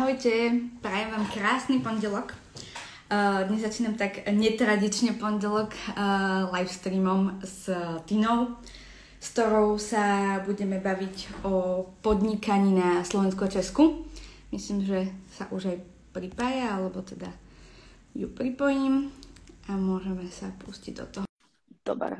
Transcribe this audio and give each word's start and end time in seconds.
Ahojte, 0.00 0.32
prajem 0.80 1.12
vám 1.12 1.28
krásny 1.28 1.76
pondelok. 1.84 2.32
Uh, 2.32 3.44
dnes 3.52 3.60
začínam 3.60 4.00
tak 4.00 4.24
netradične 4.32 5.12
pondelok 5.12 5.76
uh, 5.76 6.48
live 6.56 6.72
streamom 6.72 7.36
s 7.44 7.68
Tinou, 8.08 8.56
s 9.20 9.26
ktorou 9.36 9.76
sa 9.76 10.40
budeme 10.48 10.80
baviť 10.80 11.44
o 11.44 11.84
podnikaní 12.00 12.80
na 12.80 13.04
Slovensku 13.04 13.44
a 13.44 13.52
Česku. 13.52 14.08
Myslím, 14.56 14.88
že 14.88 15.12
sa 15.36 15.52
už 15.52 15.76
aj 15.76 15.78
pripája, 16.16 16.80
alebo 16.80 17.04
teda 17.04 17.28
ju 18.16 18.32
pripojím 18.32 19.12
a 19.68 19.76
môžeme 19.76 20.24
sa 20.32 20.48
pustiť 20.64 20.92
do 20.96 21.06
toho. 21.12 21.26
Dobre, 21.84 22.16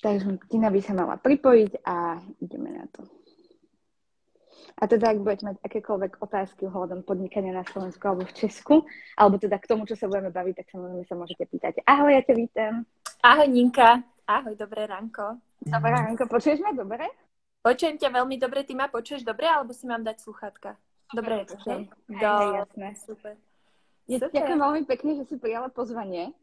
takže 0.00 0.32
Tina 0.48 0.72
by 0.72 0.80
sa 0.80 0.96
mala 0.96 1.20
pripojiť 1.20 1.84
a 1.84 2.24
ideme 2.40 2.72
na 2.72 2.88
to. 2.88 3.17
A 4.78 4.86
teda, 4.86 5.10
ak 5.10 5.22
budete 5.22 5.44
mať 5.48 5.56
akékoľvek 5.66 6.22
otázky 6.22 6.70
ohľadom 6.70 7.02
podnikania 7.02 7.50
na 7.50 7.66
Slovensku 7.66 8.04
alebo 8.06 8.22
v 8.24 8.36
Česku, 8.36 8.86
alebo 9.18 9.36
teda 9.38 9.58
k 9.58 9.68
tomu, 9.68 9.84
čo 9.90 9.98
sa 9.98 10.06
budeme 10.06 10.30
baviť, 10.30 10.54
tak 10.62 10.70
samozrejme 10.70 11.04
sa 11.08 11.14
môžete 11.18 11.44
pýtať. 11.50 11.82
Ahoj, 11.82 12.14
ja 12.14 12.22
ťa 12.22 12.34
vítam. 12.38 12.72
Ahoj, 13.26 13.48
Ninka. 13.50 14.06
Ahoj, 14.28 14.54
dobré 14.54 14.86
ránko. 14.86 15.42
Dobré 15.64 15.90
ránko. 15.90 16.30
Počuješ 16.30 16.62
ma 16.62 16.70
dobre? 16.70 17.08
Počujem 17.58 17.98
ťa 17.98 18.14
veľmi 18.14 18.36
dobre. 18.38 18.62
Ty 18.62 18.72
ma 18.78 18.86
počuješ 18.86 19.26
dobre, 19.26 19.50
alebo 19.50 19.74
si 19.74 19.88
mám 19.90 20.06
dať 20.06 20.22
sluchatka? 20.22 20.78
Dobre, 21.10 21.42
je 21.42 21.56
to, 21.56 21.56
Do... 22.12 22.32
jasné. 22.62 22.88
Super. 23.00 23.34
Je 24.06 24.20
Super. 24.20 24.32
Ďakujem 24.36 24.60
veľmi 24.60 24.82
pekne, 24.84 25.10
že 25.16 25.24
si 25.26 25.34
prijala 25.40 25.68
pozvanie. 25.72 26.36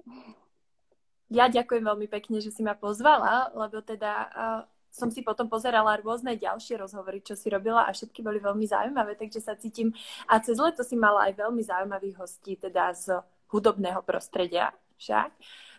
Ja 1.29 1.49
ďakujem 1.49 1.81
veľmi 1.81 2.07
pekne, 2.09 2.37
že 2.37 2.53
si 2.53 2.61
ma 2.61 2.77
pozvala, 2.77 3.49
lebo 3.57 3.81
teda 3.81 4.11
uh, 4.29 4.61
som 4.95 5.11
si 5.11 5.19
potom 5.19 5.51
pozerala 5.51 5.99
rôzne 5.99 6.39
ďalšie 6.39 6.79
rozhovory, 6.79 7.19
čo 7.19 7.35
si 7.35 7.51
robila 7.51 7.83
a 7.83 7.91
všetky 7.91 8.23
boli 8.23 8.39
veľmi 8.39 8.63
zaujímavé, 8.63 9.19
takže 9.19 9.43
sa 9.43 9.59
cítim. 9.59 9.91
A 10.31 10.39
cez 10.39 10.55
leto 10.55 10.87
si 10.87 10.95
mala 10.95 11.27
aj 11.27 11.35
veľmi 11.35 11.59
zaujímavých 11.59 12.15
hostí, 12.15 12.55
teda 12.55 12.95
z 12.95 13.19
hudobného 13.51 13.99
prostredia 14.07 14.71
však. 14.95 15.35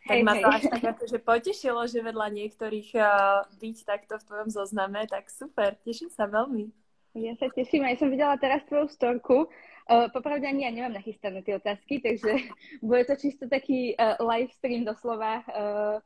Tak 0.07 0.17
hej, 0.21 0.23
ma 0.23 0.37
to 0.37 0.47
hej. 0.53 0.55
až 0.55 0.63
tak 0.71 0.85
akože 0.85 1.19
potešilo, 1.25 1.81
že 1.89 2.05
vedľa 2.05 2.29
niektorých 2.31 2.91
uh, 2.95 3.43
byť 3.59 3.77
takto 3.89 4.21
v 4.21 4.27
tvojom 4.29 4.49
zozname, 4.53 5.09
tak 5.09 5.33
super, 5.33 5.75
teším 5.83 6.13
sa 6.13 6.29
veľmi. 6.29 6.71
Ja 7.17 7.33
sa 7.41 7.49
teším, 7.49 7.89
aj 7.89 7.97
som 7.97 8.13
videla 8.13 8.37
teraz 8.37 8.61
tvoju 8.69 8.93
storku. 8.93 9.49
Uh, 9.89 10.13
popravde 10.13 10.45
ani 10.45 10.69
ja 10.69 10.71
nemám 10.71 11.01
nachystané 11.01 11.41
tie 11.41 11.57
otázky, 11.57 12.05
takže 12.05 12.53
bude 12.87 13.03
to 13.09 13.17
čisto 13.17 13.49
taký 13.49 13.97
uh, 13.97 14.21
live 14.21 14.53
stream 14.61 14.85
doslova, 14.85 15.41
uh, 15.49 15.97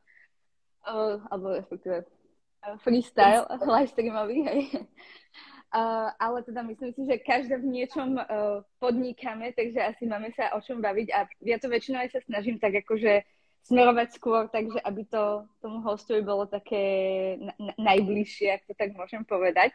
uh, 0.87 1.19
alebo 1.27 1.59
respektíve 1.59 2.07
freestyle, 2.83 3.45
live 3.73 3.89
streamový, 3.89 4.37
hej. 4.45 4.61
Uh, 5.71 6.11
ale 6.19 6.43
teda 6.43 6.67
myslím 6.67 6.91
si, 6.91 7.07
že 7.07 7.23
každá 7.23 7.55
v 7.55 7.71
niečom 7.71 8.19
uh, 8.19 8.59
podnikáme, 8.83 9.55
takže 9.55 9.79
asi 9.79 10.03
máme 10.03 10.27
sa 10.35 10.51
o 10.51 10.59
čom 10.59 10.83
baviť 10.83 11.07
a 11.15 11.23
ja 11.47 11.57
to 11.63 11.71
väčšinou 11.71 12.03
aj 12.03 12.11
sa 12.11 12.19
snažím 12.27 12.59
tak 12.59 12.75
akože 12.83 13.23
smerovať 13.71 14.07
skôr, 14.11 14.51
takže 14.51 14.83
aby 14.83 15.07
to 15.07 15.47
tomu 15.63 15.79
hostovi 15.85 16.25
bolo 16.25 16.43
také 16.49 16.83
na, 17.39 17.53
na, 17.55 17.73
najbližšie, 17.77 18.47
ak 18.51 18.67
to 18.67 18.73
tak 18.75 18.91
môžem 18.97 19.23
povedať. 19.23 19.71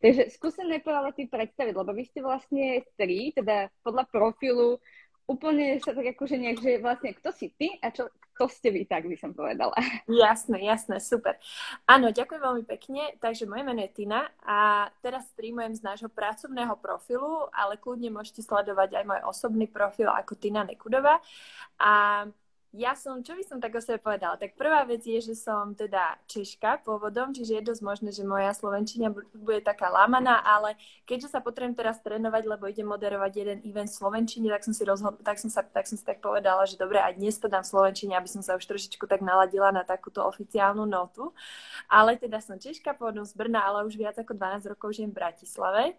Takže 0.00 0.32
skúsim 0.32 0.64
najprv 0.68 0.94
ale 0.96 1.10
ty 1.12 1.28
predstaviť, 1.28 1.74
lebo 1.76 1.92
vy 1.92 2.04
ste 2.08 2.20
vlastne 2.24 2.80
tri, 2.96 3.32
teda 3.36 3.68
podľa 3.84 4.04
profilu 4.08 4.80
úplne 5.24 5.80
sa 5.80 5.96
tak 5.96 6.16
akože 6.16 6.36
nejak, 6.36 6.58
že 6.60 6.82
vlastne 6.84 7.16
kto 7.16 7.30
si 7.32 7.48
ty 7.56 7.72
a 7.80 7.88
čo, 7.88 8.12
kto 8.36 8.44
ste 8.50 8.68
vy, 8.74 8.82
tak 8.84 9.08
by 9.08 9.16
som 9.16 9.32
povedala. 9.32 9.72
Jasné, 10.10 10.66
jasné, 10.66 10.98
super. 10.98 11.38
Áno, 11.86 12.10
ďakujem 12.10 12.42
veľmi 12.42 12.64
pekne. 12.66 13.14
Takže 13.22 13.46
moje 13.48 13.62
meno 13.62 13.80
je 13.80 13.94
Tina 13.94 14.26
a 14.42 14.90
teraz 15.00 15.30
streamujem 15.32 15.78
z 15.78 15.86
nášho 15.86 16.10
pracovného 16.10 16.74
profilu, 16.82 17.48
ale 17.54 17.78
kľudne 17.78 18.10
môžete 18.10 18.44
sledovať 18.44 19.00
aj 19.00 19.04
môj 19.06 19.20
osobný 19.24 19.70
profil 19.70 20.10
ako 20.10 20.36
Tina 20.36 20.66
Nekudová. 20.66 21.22
A 21.80 22.24
ja 22.74 22.98
som, 22.98 23.22
čo 23.22 23.38
by 23.38 23.44
som 23.46 23.62
tak 23.62 23.70
o 23.78 23.80
sebe 23.80 24.02
povedala? 24.02 24.34
Tak 24.34 24.58
prvá 24.58 24.82
vec 24.82 25.06
je, 25.06 25.22
že 25.22 25.38
som 25.38 25.78
teda 25.78 26.18
Češka 26.26 26.82
pôvodom, 26.82 27.30
čiže 27.30 27.62
je 27.62 27.68
dosť 27.70 27.82
možné, 27.86 28.10
že 28.10 28.26
moja 28.26 28.50
slovenčina 28.50 29.14
bude 29.14 29.62
taká 29.62 29.94
lámaná, 29.94 30.42
ale 30.42 30.74
keďže 31.06 31.30
sa 31.30 31.38
potrebujem 31.38 31.78
teraz 31.78 32.02
trénovať, 32.02 32.42
lebo 32.50 32.66
idem 32.66 32.90
moderovať 32.90 33.32
jeden 33.38 33.58
event 33.62 33.86
v 33.86 33.94
slovenčine, 33.94 34.50
tak 34.50 34.66
som 34.66 34.74
si 34.74 34.82
rozhod- 34.82 35.22
tak 35.22 35.38
som, 35.38 35.46
sa, 35.54 35.62
tak 35.62 35.86
som 35.86 35.94
si 35.94 36.02
tak 36.02 36.18
povedala, 36.18 36.66
že 36.66 36.74
dobre, 36.74 36.98
aj 36.98 37.14
dnes 37.14 37.38
to 37.38 37.46
dám 37.46 37.62
v 37.62 37.70
slovenčine, 37.70 38.18
aby 38.18 38.26
som 38.26 38.42
sa 38.42 38.58
už 38.58 38.66
trošičku 38.66 39.06
tak 39.06 39.22
naladila 39.22 39.70
na 39.70 39.86
takúto 39.86 40.26
oficiálnu 40.26 40.82
notu. 40.82 41.30
Ale 41.86 42.18
teda 42.18 42.42
som 42.42 42.58
Češka 42.58 42.98
pôvodom 42.98 43.22
z 43.22 43.38
Brna, 43.38 43.62
ale 43.62 43.86
už 43.86 43.94
viac 43.94 44.18
ako 44.18 44.34
12 44.34 44.74
rokov 44.74 44.98
žijem 44.98 45.14
v 45.14 45.18
Bratislave. 45.22 45.94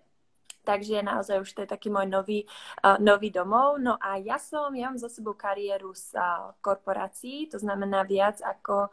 Takže 0.66 1.06
naozaj 1.06 1.46
už 1.46 1.54
to 1.54 1.62
je 1.64 1.70
taký 1.70 1.94
môj 1.94 2.10
nový, 2.10 2.40
uh, 2.82 2.98
nový 2.98 3.30
domov. 3.30 3.78
No 3.78 4.02
a 4.02 4.18
ja 4.18 4.42
som, 4.42 4.74
ja 4.74 4.90
mám 4.90 4.98
za 4.98 5.08
sebou 5.08 5.38
kariéru 5.38 5.94
z 5.94 6.18
uh, 6.18 6.58
korporácií, 6.66 7.46
to 7.46 7.62
znamená 7.62 8.02
viac 8.02 8.42
ako 8.42 8.90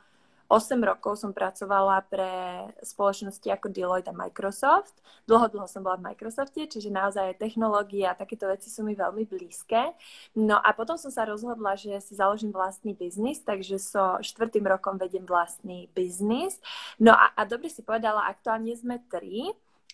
8 0.52 0.76
rokov 0.84 1.16
som 1.16 1.32
pracovala 1.32 2.04
pre 2.12 2.28
spoločnosti 2.84 3.48
ako 3.48 3.72
Deloitte 3.72 4.12
a 4.12 4.16
Microsoft. 4.16 5.00
Dlho, 5.24 5.48
dlho 5.48 5.64
som 5.64 5.80
bola 5.80 5.96
v 5.96 6.12
Microsofte, 6.12 6.68
čiže 6.68 6.92
naozaj 6.92 7.40
technológie 7.40 8.04
a 8.04 8.12
takéto 8.12 8.44
veci 8.44 8.68
sú 8.68 8.84
mi 8.84 8.92
veľmi 8.92 9.24
blízke. 9.24 9.96
No 10.36 10.60
a 10.60 10.76
potom 10.76 11.00
som 11.00 11.08
sa 11.08 11.24
rozhodla, 11.24 11.72
že 11.80 11.96
si 12.04 12.12
založím 12.12 12.52
vlastný 12.52 12.92
biznis, 12.92 13.40
takže 13.40 13.80
so 13.80 14.20
štvrtým 14.20 14.68
rokom 14.68 15.00
vedem 15.00 15.24
vlastný 15.24 15.88
biznis. 15.96 16.60
No 17.00 17.16
a, 17.16 17.32
a 17.32 17.48
dobre 17.48 17.72
si 17.72 17.80
povedala, 17.80 18.28
aktuálne 18.28 18.76
sme 18.76 19.00
tri. 19.08 19.48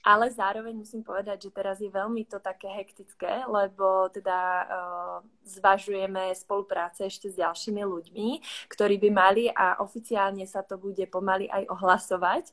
Ale 0.06 0.30
zároveň 0.30 0.78
musím 0.78 1.02
povedať, 1.02 1.48
že 1.48 1.54
teraz 1.54 1.76
je 1.82 1.90
veľmi 1.90 2.24
to 2.30 2.38
také 2.38 2.70
hektické, 2.70 3.44
lebo 3.46 4.06
teda 4.10 4.38
uh, 4.38 5.18
zvažujeme 5.42 6.30
spolupráce 6.34 7.06
ešte 7.06 7.32
s 7.32 7.38
ďalšími 7.38 7.82
ľuďmi, 7.82 8.28
ktorí 8.70 8.96
by 9.02 9.10
mali 9.10 9.44
a 9.50 9.82
oficiálne 9.82 10.46
sa 10.46 10.62
to 10.62 10.78
bude 10.78 11.02
pomaly 11.10 11.50
aj 11.50 11.66
ohlasovať. 11.68 12.44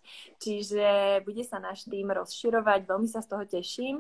Čiže 0.41 1.21
bude 1.21 1.43
sa 1.45 1.61
náš 1.61 1.85
tým 1.85 2.09
rozširovať, 2.09 2.79
veľmi 2.89 3.07
sa 3.09 3.21
z 3.21 3.29
toho 3.29 3.45
teším. 3.45 3.95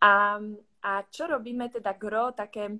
A, 0.00 0.38
a 0.84 0.92
čo 1.10 1.26
robíme 1.26 1.70
teda 1.72 1.96
gro, 1.96 2.30
také 2.36 2.78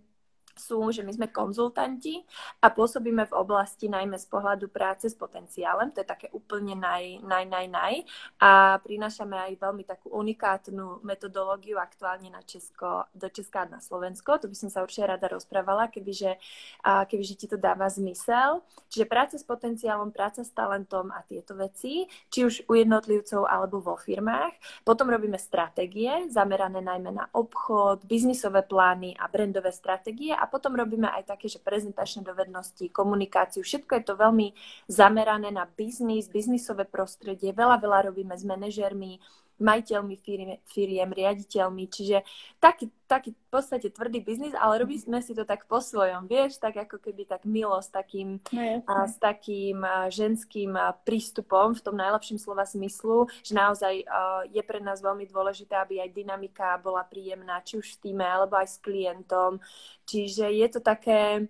sú, 0.56 0.91
že 0.94 1.03
my 1.03 1.12
sme 1.12 1.28
konzultanti 1.31 2.22
a 2.62 2.70
pôsobíme 2.70 3.26
v 3.26 3.37
oblasti 3.37 3.91
najmä 3.91 4.16
z 4.19 4.26
pohľadu 4.31 4.70
práce 4.70 5.10
s 5.10 5.16
potenciálem, 5.19 5.91
to 5.91 6.00
je 6.00 6.09
také 6.09 6.26
úplne 6.31 6.78
naj, 6.78 7.22
naj, 7.26 7.44
naj, 7.47 7.66
naj 7.69 7.94
a 8.38 8.78
prinášame 8.82 9.34
aj 9.34 9.53
veľmi 9.59 9.84
takú 9.87 10.14
unikátnu 10.14 11.03
metodológiu 11.03 11.78
aktuálne 11.78 12.31
na 12.31 12.43
Česko, 12.43 13.06
do 13.14 13.28
Česka 13.28 13.66
a 13.66 13.78
na 13.78 13.81
Slovensko, 13.82 14.38
to 14.38 14.47
by 14.47 14.56
som 14.56 14.70
sa 14.70 14.82
určite 14.82 15.10
rada 15.10 15.26
rozprávala, 15.31 15.91
kebyže, 15.91 16.38
kebyže 16.82 17.34
ti 17.34 17.47
to 17.50 17.59
dáva 17.59 17.91
zmysel. 17.91 18.62
Čiže 18.91 19.10
práca 19.10 19.37
s 19.38 19.44
potenciálom, 19.47 20.14
práca 20.14 20.47
s 20.47 20.50
talentom 20.54 21.10
a 21.10 21.22
tieto 21.26 21.59
veci, 21.59 22.06
či 22.31 22.47
už 22.47 22.54
u 22.70 22.78
jednotlivcov 22.78 23.47
alebo 23.47 23.82
vo 23.82 23.98
firmách. 23.98 24.84
Potom 24.87 25.10
robíme 25.10 25.38
stratégie 25.38 26.31
zamerané 26.31 26.78
najmä 26.82 27.10
na 27.10 27.26
obchod, 27.34 28.06
biznisové 28.06 28.62
plány 28.62 29.14
a 29.19 29.26
brandové 29.26 29.75
stratégie 29.75 30.34
a 30.44 30.50
potom 30.53 30.77
robíme 30.77 31.09
aj 31.09 31.32
také, 31.32 31.49
že 31.49 31.56
prezentačné 31.56 32.21
dovednosti, 32.21 32.84
komunikáciu, 32.93 33.65
všetko 33.65 33.97
je 33.97 34.05
to 34.05 34.15
veľmi 34.21 34.53
zamerané 34.93 35.49
na 35.49 35.65
biznis, 35.65 36.28
biznisové 36.28 36.84
prostredie, 36.84 37.56
veľa, 37.56 37.81
veľa 37.81 38.12
robíme 38.12 38.37
s 38.37 38.44
manažermi, 38.44 39.25
majiteľmi 39.62 40.16
firiem, 40.19 40.59
firiem, 40.66 41.10
riaditeľmi, 41.15 41.87
čiže 41.87 42.26
taký, 42.59 42.91
taký 43.06 43.31
v 43.31 43.48
podstate 43.50 43.87
tvrdý 43.94 44.19
biznis, 44.19 44.50
ale 44.59 44.82
robíme 44.82 45.22
si 45.22 45.31
to 45.31 45.47
tak 45.47 45.70
po 45.70 45.78
svojom, 45.78 46.26
vieš, 46.26 46.59
tak 46.59 46.75
ako 46.75 46.98
keby 46.98 47.22
tak 47.22 47.47
milo 47.47 47.78
s 47.78 47.87
takým, 47.87 48.43
no, 48.50 48.82
a, 48.82 49.06
s 49.06 49.14
takým 49.22 49.87
ženským 50.10 50.75
prístupom 51.06 51.78
v 51.78 51.84
tom 51.84 51.94
najlepším 51.94 52.38
slova 52.43 52.66
smyslu, 52.66 53.31
že 53.47 53.54
naozaj 53.54 53.94
a, 54.04 54.43
je 54.50 54.62
pre 54.66 54.82
nás 54.82 54.98
veľmi 54.98 55.31
dôležité, 55.31 55.78
aby 55.78 56.03
aj 56.03 56.10
dynamika 56.10 56.75
bola 56.82 57.06
príjemná, 57.06 57.62
či 57.62 57.78
už 57.78 57.94
v 57.98 58.10
týme, 58.10 58.26
alebo 58.26 58.59
aj 58.59 58.75
s 58.75 58.76
klientom, 58.82 59.62
čiže 60.02 60.50
je 60.50 60.67
to 60.67 60.81
také, 60.82 61.46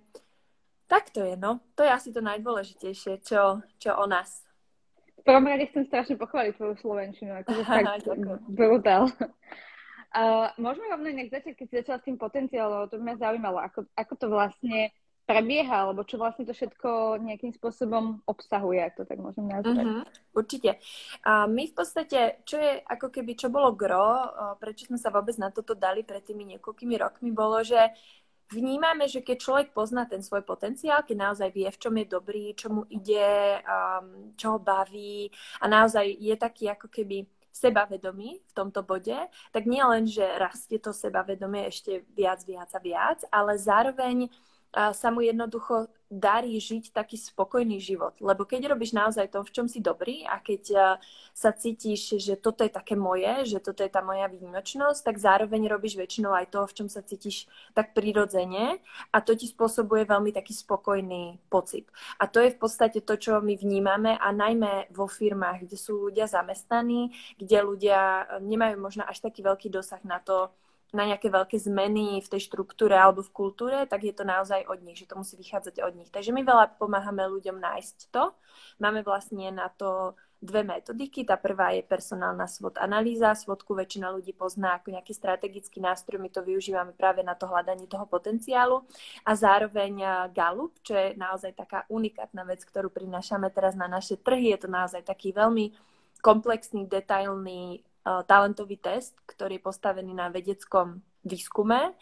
tak 0.85 1.09
to 1.09 1.25
je, 1.25 1.41
no. 1.41 1.65
To 1.75 1.81
je 1.81 1.91
asi 1.91 2.13
to 2.13 2.21
najdôležitejšie, 2.21 3.25
čo, 3.25 3.65
čo 3.81 3.97
o 3.97 4.05
nás 4.05 4.44
prvom 5.25 5.45
rade 5.49 5.65
chcem 5.73 5.85
strašne 5.89 6.17
pochváliť 6.21 6.53
tvoju 6.61 6.75
slovenčinu, 6.85 7.33
akože 7.41 7.63
fakt 7.65 8.07
brutál. 8.53 9.09
Uh, 10.15 10.47
môžeme 10.63 10.87
rovno 10.95 11.11
nejak 11.11 11.35
začať, 11.43 11.59
keď 11.59 11.67
si 11.67 11.79
začala 11.83 11.99
s 11.99 12.07
tým 12.07 12.15
potenciálom, 12.21 12.87
to 12.87 13.03
by 13.03 13.05
ma 13.11 13.15
zaujímalo, 13.19 13.59
ako, 13.59 13.83
ako 13.99 14.13
to 14.15 14.27
vlastne 14.31 14.95
prebieha, 15.25 15.89
alebo 15.89 16.05
čo 16.05 16.21
vlastne 16.21 16.45
to 16.45 16.53
všetko 16.53 17.19
nejakým 17.25 17.57
spôsobom 17.57 18.21
obsahuje, 18.29 18.85
ak 18.85 18.95
to 19.01 19.09
tak 19.09 19.17
môžem 19.19 19.49
nazvať. 19.49 19.85
Uh-huh, 19.89 20.05
určite. 20.37 20.77
A 21.25 21.49
my 21.49 21.65
v 21.65 21.75
podstate, 21.75 22.45
čo 22.45 22.61
je 22.61 22.85
ako 22.85 23.09
keby, 23.09 23.33
čo 23.33 23.49
bolo 23.49 23.73
gro, 23.73 24.29
prečo 24.61 24.93
sme 24.93 25.01
sa 25.01 25.09
vôbec 25.09 25.35
na 25.41 25.49
toto 25.49 25.73
dali 25.73 26.05
pred 26.05 26.21
tými 26.21 26.45
niekoľkými 26.55 26.95
rokmi, 27.01 27.33
bolo, 27.33 27.65
že 27.65 27.81
vnímame, 28.53 29.09
že 29.09 29.25
keď 29.25 29.37
človek 29.41 29.69
pozná 29.73 30.05
ten 30.05 30.21
svoj 30.21 30.45
potenciál, 30.45 31.07
keď 31.07 31.17
naozaj 31.31 31.49
vie, 31.53 31.69
v 31.71 31.81
čom 31.81 31.95
je 31.97 32.07
dobrý, 32.07 32.45
čo 32.53 32.69
mu 32.69 32.83
ide, 32.93 33.61
um, 33.65 34.35
čo 34.37 34.57
ho 34.57 34.59
baví 34.61 35.31
a 35.61 35.65
naozaj 35.69 36.05
je 36.21 36.35
taký 36.37 36.69
ako 36.69 36.89
keby 36.93 37.25
sebavedomí 37.55 38.43
v 38.43 38.53
tomto 38.53 38.83
bode, 38.83 39.15
tak 39.55 39.63
nie 39.71 39.79
len, 39.79 40.11
že 40.11 40.27
rastie 40.43 40.83
to 40.83 40.91
sebavedomie 40.91 41.71
ešte 41.71 42.03
viac, 42.11 42.43
viac 42.43 42.71
a 42.75 42.81
viac, 42.83 43.23
ale 43.31 43.55
zároveň 43.55 44.27
sa 44.75 45.09
mu 45.15 45.23
jednoducho 45.23 45.87
darí 46.15 46.59
žiť 46.63 46.95
taký 46.95 47.19
spokojný 47.19 47.83
život. 47.83 48.15
Lebo 48.23 48.47
keď 48.47 48.71
robíš 48.71 48.95
naozaj 48.95 49.35
to, 49.35 49.43
v 49.43 49.51
čom 49.51 49.67
si 49.67 49.83
dobrý 49.83 50.23
a 50.23 50.39
keď 50.39 50.95
sa 51.35 51.51
cítiš, 51.51 52.23
že 52.23 52.39
toto 52.39 52.63
je 52.63 52.71
také 52.71 52.95
moje, 52.95 53.51
že 53.51 53.59
toto 53.59 53.83
je 53.83 53.91
tá 53.91 53.99
moja 53.99 54.31
výnimočnosť, 54.31 55.01
tak 55.03 55.17
zároveň 55.19 55.67
robíš 55.67 55.99
väčšinou 55.99 56.31
aj 56.31 56.55
to, 56.55 56.61
v 56.71 56.77
čom 56.77 56.89
sa 56.91 57.03
cítiš 57.03 57.51
tak 57.75 57.99
prirodzene 57.99 58.79
a 59.11 59.19
to 59.19 59.35
ti 59.35 59.51
spôsobuje 59.51 60.07
veľmi 60.07 60.31
taký 60.31 60.55
spokojný 60.55 61.43
pocit. 61.51 61.91
A 62.23 62.31
to 62.31 62.39
je 62.39 62.55
v 62.55 62.59
podstate 62.63 63.03
to, 63.03 63.19
čo 63.19 63.43
my 63.43 63.59
vnímame 63.59 64.15
a 64.15 64.29
najmä 64.31 64.95
vo 64.95 65.11
firmách, 65.11 65.67
kde 65.67 65.79
sú 65.79 66.11
ľudia 66.11 66.31
zamestnaní, 66.31 67.11
kde 67.43 67.59
ľudia 67.59 68.27
nemajú 68.39 68.79
možno 68.79 69.03
až 69.03 69.19
taký 69.19 69.43
veľký 69.43 69.67
dosah 69.67 70.03
na 70.07 70.23
to, 70.23 70.55
na 70.95 71.11
nejaké 71.11 71.27
veľké 71.27 71.59
zmeny 71.59 72.23
v 72.23 72.31
tej 72.31 72.47
štruktúre 72.47 72.95
alebo 72.95 73.27
v 73.27 73.35
kultúre, 73.35 73.83
tak 73.91 74.07
je 74.07 74.15
to 74.15 74.23
naozaj 74.23 74.63
od 74.71 74.79
nich, 74.87 75.03
že 75.03 75.11
to 75.11 75.19
musí 75.19 75.35
vychádzať 75.35 75.83
od 75.83 75.93
nich. 75.99 76.09
Takže 76.15 76.31
my 76.31 76.47
veľa 76.47 76.79
pomáhame 76.79 77.27
ľuďom 77.27 77.59
nájsť 77.59 78.15
to. 78.15 78.31
Máme 78.79 79.03
vlastne 79.03 79.51
na 79.51 79.67
to 79.75 80.15
dve 80.39 80.63
metodiky. 80.63 81.27
Tá 81.27 81.35
prvá 81.35 81.75
je 81.75 81.83
personálna 81.83 82.47
SWOT 82.47 82.79
analýza. 82.79 83.35
SWOTku 83.35 83.75
väčšina 83.75 84.13
ľudí 84.15 84.37
pozná 84.37 84.79
ako 84.79 84.95
nejaký 84.95 85.11
strategický 85.17 85.83
nástroj. 85.83 86.23
My 86.23 86.31
to 86.31 86.47
využívame 86.47 86.95
práve 86.95 87.27
na 87.27 87.35
to 87.35 87.51
hľadanie 87.51 87.91
toho 87.91 88.07
potenciálu. 88.07 88.87
A 89.27 89.35
zároveň 89.35 89.99
Gallup, 90.31 90.79
čo 90.87 90.95
je 90.95 91.19
naozaj 91.19 91.59
taká 91.59 91.89
unikátna 91.91 92.47
vec, 92.47 92.63
ktorú 92.63 92.93
prinášame 92.93 93.51
teraz 93.51 93.75
na 93.75 93.91
naše 93.91 94.15
trhy. 94.21 94.55
Je 94.55 94.63
to 94.63 94.69
naozaj 94.71 95.03
taký 95.03 95.35
veľmi 95.35 95.75
komplexný, 96.23 96.87
detailný 96.87 97.83
Eh, 97.83 97.94
talentový 98.05 98.77
test, 98.77 99.17
ktorý 99.25 99.57
je 99.57 99.67
postavený 99.67 100.13
na 100.13 100.29
vedeckom 100.29 101.01
výskume 101.25 101.97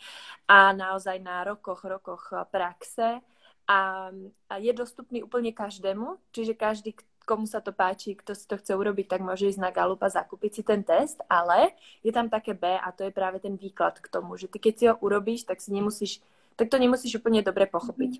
a 0.50 0.58
naozaj 0.75 1.22
na 1.22 1.46
rokoch, 1.46 1.87
rokoch 1.87 2.34
eh, 2.34 2.43
praxe. 2.50 3.22
A, 3.70 4.10
a 4.50 4.54
je 4.58 4.75
dostupný 4.75 5.22
úplne 5.22 5.54
každému, 5.54 6.19
čiže 6.34 6.58
každý, 6.58 6.99
komu 7.22 7.46
sa 7.46 7.62
to 7.62 7.70
páči, 7.70 8.19
kto 8.19 8.34
si 8.34 8.44
to 8.50 8.58
chce 8.58 8.75
urobiť, 8.75 9.06
tak 9.06 9.22
môže 9.22 9.46
ísť 9.46 9.62
na 9.62 9.70
Galup 9.70 10.02
a 10.02 10.10
zakúpiť 10.10 10.50
si 10.50 10.62
ten 10.66 10.82
test, 10.82 11.22
ale 11.31 11.70
je 12.02 12.10
tam 12.10 12.26
také 12.26 12.58
B 12.58 12.66
a 12.66 12.90
to 12.90 13.06
je 13.06 13.14
práve 13.14 13.38
ten 13.38 13.54
výklad 13.54 14.02
k 14.02 14.10
tomu, 14.10 14.34
že 14.34 14.50
ty 14.50 14.58
keď 14.58 14.75
si 14.75 14.84
ho 14.90 14.99
urobíš, 14.99 15.46
tak 15.46 15.62
si 15.62 15.70
nemusíš, 15.70 16.19
tak 16.58 16.75
to 16.75 16.76
nemusíš 16.82 17.22
úplne 17.22 17.38
dobre 17.46 17.70
pochopiť 17.70 18.19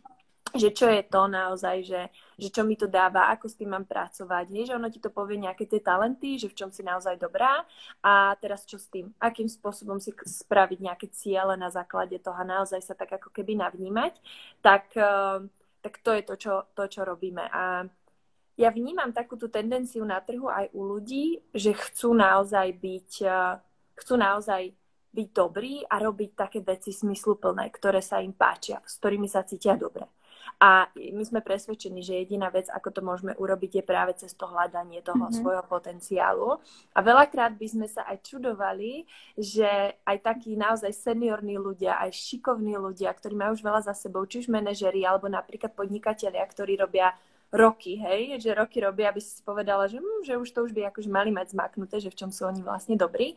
že 0.53 0.69
čo 0.77 0.87
je 0.89 1.03
to 1.09 1.25
naozaj, 1.29 1.81
že, 1.81 2.03
že 2.37 2.49
čo 2.53 2.63
mi 2.65 2.77
to 2.77 2.85
dáva, 2.85 3.33
ako 3.33 3.49
s 3.49 3.57
tým 3.57 3.73
mám 3.73 3.89
pracovať, 3.89 4.45
nie? 4.53 4.69
že 4.69 4.77
ono 4.77 4.93
ti 4.93 5.01
to 5.01 5.09
povie 5.09 5.41
nejaké 5.41 5.65
tie 5.65 5.81
talenty, 5.81 6.37
že 6.37 6.53
v 6.53 6.57
čom 6.57 6.69
si 6.69 6.85
naozaj 6.85 7.17
dobrá 7.17 7.65
a 8.05 8.37
teraz 8.37 8.69
čo 8.69 8.77
s 8.77 8.93
tým, 8.93 9.09
akým 9.17 9.49
spôsobom 9.49 9.97
si 9.97 10.13
spraviť 10.13 10.79
nejaké 10.85 11.07
ciele 11.13 11.57
na 11.57 11.73
základe 11.73 12.21
toho 12.21 12.37
a 12.37 12.45
naozaj 12.45 12.85
sa 12.85 12.93
tak 12.93 13.17
ako 13.17 13.33
keby 13.33 13.57
navnímať, 13.57 14.13
tak, 14.61 14.93
eh, 14.97 15.41
tak 15.81 15.95
to 16.05 16.11
je 16.13 16.23
to 16.23 16.35
čo, 16.37 16.55
to, 16.77 16.85
čo 16.89 17.01
robíme. 17.09 17.49
A 17.49 17.89
ja 18.61 18.69
vnímam 18.69 19.09
takú 19.17 19.41
tú 19.41 19.49
tendenciu 19.49 20.05
na 20.05 20.21
trhu 20.21 20.53
aj 20.53 20.69
u 20.77 20.85
ľudí, 20.85 21.41
že 21.57 21.73
chcú 21.73 22.13
naozaj 22.13 22.69
byť, 22.77 23.11
eh, 23.25 23.57
chcú 23.97 24.15
naozaj 24.21 24.77
byť 25.13 25.29
dobrí 25.33 25.85
a 25.85 26.01
robiť 26.01 26.31
také 26.33 26.59
veci 26.65 26.89
smysluplné, 26.89 27.69
ktoré 27.69 28.01
sa 28.01 28.25
im 28.25 28.33
páčia, 28.33 28.81
s 28.81 28.97
ktorými 28.97 29.29
sa 29.29 29.45
cítia 29.45 29.77
dobre. 29.77 30.09
A 30.63 30.87
my 30.95 31.23
sme 31.27 31.41
presvedčení, 31.43 32.03
že 32.07 32.23
jediná 32.23 32.47
vec, 32.49 32.71
ako 32.71 32.89
to 32.95 33.01
môžeme 33.03 33.35
urobiť, 33.35 33.83
je 33.83 33.85
práve 33.85 34.13
cez 34.15 34.31
to 34.35 34.47
hľadanie 34.47 35.03
toho 35.03 35.27
mm-hmm. 35.27 35.39
svojho 35.43 35.65
potenciálu. 35.67 36.59
A 36.95 36.99
veľakrát 37.03 37.59
by 37.59 37.67
sme 37.67 37.87
sa 37.91 38.07
aj 38.07 38.23
čudovali, 38.23 39.07
že 39.35 39.99
aj 40.07 40.17
takí 40.23 40.55
naozaj 40.55 40.95
seniorní 40.95 41.59
ľudia, 41.59 41.99
aj 41.99 42.15
šikovní 42.15 42.79
ľudia, 42.79 43.11
ktorí 43.11 43.35
majú 43.35 43.59
už 43.59 43.63
veľa 43.63 43.81
za 43.87 43.95
sebou, 43.95 44.23
či 44.27 44.47
už 44.47 44.53
manažeri, 44.53 45.03
alebo 45.03 45.27
napríklad 45.27 45.75
podnikatelia, 45.75 46.43
ktorí 46.47 46.79
robia 46.79 47.15
roky, 47.53 48.01
hej, 48.01 48.41
že 48.41 48.57
roky 48.57 48.81
robia, 48.81 49.13
aby 49.13 49.21
si 49.21 49.45
povedala, 49.45 49.85
že, 49.85 50.01
hm, 50.01 50.25
že 50.25 50.41
už 50.41 50.49
to 50.49 50.65
už 50.65 50.73
by 50.73 50.89
akože 50.89 51.13
mali 51.13 51.29
mať 51.29 51.53
zmaknuté, 51.53 52.01
že 52.01 52.09
v 52.09 52.17
čom 52.17 52.31
sú 52.33 52.49
oni 52.49 52.65
vlastne 52.65 52.97
dobrí 52.97 53.37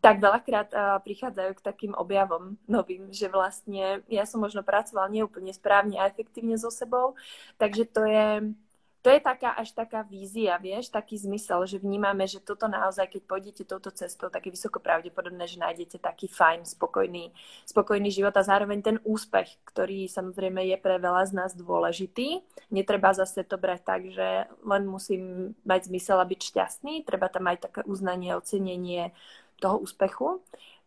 tak 0.00 0.16
veľakrát 0.16 0.68
uh, 0.72 0.96
prichádzajú 1.04 1.52
k 1.60 1.64
takým 1.64 1.92
objavom 1.92 2.56
novým, 2.64 3.12
že 3.12 3.28
vlastne 3.28 4.00
ja 4.08 4.24
som 4.24 4.40
možno 4.40 4.64
pracovala 4.64 5.12
neúplne 5.12 5.52
správne 5.52 6.00
a 6.00 6.08
efektívne 6.08 6.56
so 6.56 6.72
sebou, 6.72 7.12
takže 7.60 7.84
to 7.84 8.08
je, 8.08 8.56
to 9.00 9.08
je 9.08 9.20
taká 9.20 9.56
až 9.56 9.72
taká 9.72 10.04
vízia, 10.04 10.56
vieš, 10.60 10.92
taký 10.92 11.16
zmysel, 11.16 11.64
že 11.64 11.80
vnímame, 11.80 12.24
že 12.28 12.40
toto 12.40 12.68
naozaj, 12.68 13.08
keď 13.12 13.22
pôjdete 13.24 13.62
touto 13.64 13.88
cestou, 13.92 14.28
tak 14.28 14.44
je 14.44 14.56
vysoko 14.56 14.76
pravdepodobné, 14.76 15.44
že 15.48 15.56
nájdete 15.60 16.00
taký 16.00 16.28
fajn, 16.28 16.68
spokojný, 16.68 17.32
spokojný 17.64 18.12
život 18.12 18.36
a 18.36 18.44
zároveň 18.44 18.80
ten 18.84 18.96
úspech, 19.04 19.56
ktorý 19.68 20.04
samozrejme 20.04 20.64
je 20.68 20.76
pre 20.76 21.00
veľa 21.00 21.28
z 21.28 21.32
nás 21.32 21.52
dôležitý. 21.56 22.44
Netreba 22.68 23.16
zase 23.16 23.40
to 23.40 23.56
brať 23.56 23.80
tak, 23.84 24.02
že 24.12 24.48
len 24.64 24.82
musím 24.84 25.56
mať 25.64 25.88
zmysel 25.88 26.20
a 26.20 26.28
byť 26.28 26.40
šťastný, 26.40 27.04
treba 27.08 27.32
tam 27.32 27.48
aj 27.48 27.72
také 27.72 27.80
uznanie, 27.88 28.36
ocenenie, 28.36 29.16
toho 29.60 29.84
úspechu. 29.84 30.40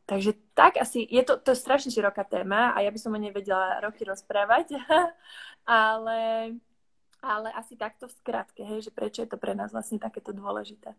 Takže 0.03 0.35
tak 0.51 0.75
asi, 0.81 1.07
je 1.07 1.23
to, 1.23 1.39
to 1.39 1.55
je 1.55 1.63
strašne 1.63 1.87
široká 1.87 2.27
téma 2.27 2.75
a 2.75 2.83
ja 2.83 2.91
by 2.91 2.99
som 2.99 3.15
o 3.15 3.19
nej 3.21 3.31
vedela 3.31 3.79
roky 3.79 4.03
rozprávať, 4.03 4.75
ale, 5.63 6.51
ale 7.23 7.47
asi 7.55 7.79
takto 7.79 8.11
v 8.11 8.17
skratke, 8.19 8.67
hej, 8.67 8.89
že 8.89 8.91
prečo 8.91 9.23
je 9.23 9.31
to 9.31 9.39
pre 9.39 9.55
nás 9.55 9.71
vlastne 9.71 10.03
takéto 10.03 10.35
dôležité. 10.35 10.91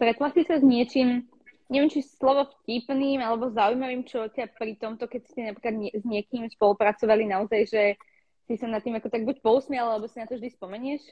Stretla 0.00 0.32
si 0.32 0.48
sa 0.48 0.56
s 0.56 0.64
niečím, 0.64 1.28
neviem, 1.68 1.92
či 1.92 2.00
slovo 2.00 2.48
vtipným 2.48 3.20
alebo 3.20 3.52
zaujímavým, 3.52 4.08
čo 4.08 4.32
ťa 4.32 4.56
pri 4.56 4.80
tomto, 4.80 5.04
keď 5.12 5.22
ste 5.28 5.40
napríklad 5.52 5.74
nie, 5.76 5.92
s 5.92 6.04
niekým 6.08 6.48
spolupracovali 6.48 7.28
naozaj, 7.28 7.60
že 7.68 7.82
si 8.48 8.56
sa 8.56 8.64
nad 8.64 8.80
tým 8.80 8.96
ako 8.96 9.12
tak 9.12 9.28
buď 9.28 9.44
pousmiala, 9.44 10.00
alebo 10.00 10.08
si 10.08 10.16
na 10.16 10.24
to 10.24 10.40
vždy 10.40 10.48
spomenieš? 10.56 11.04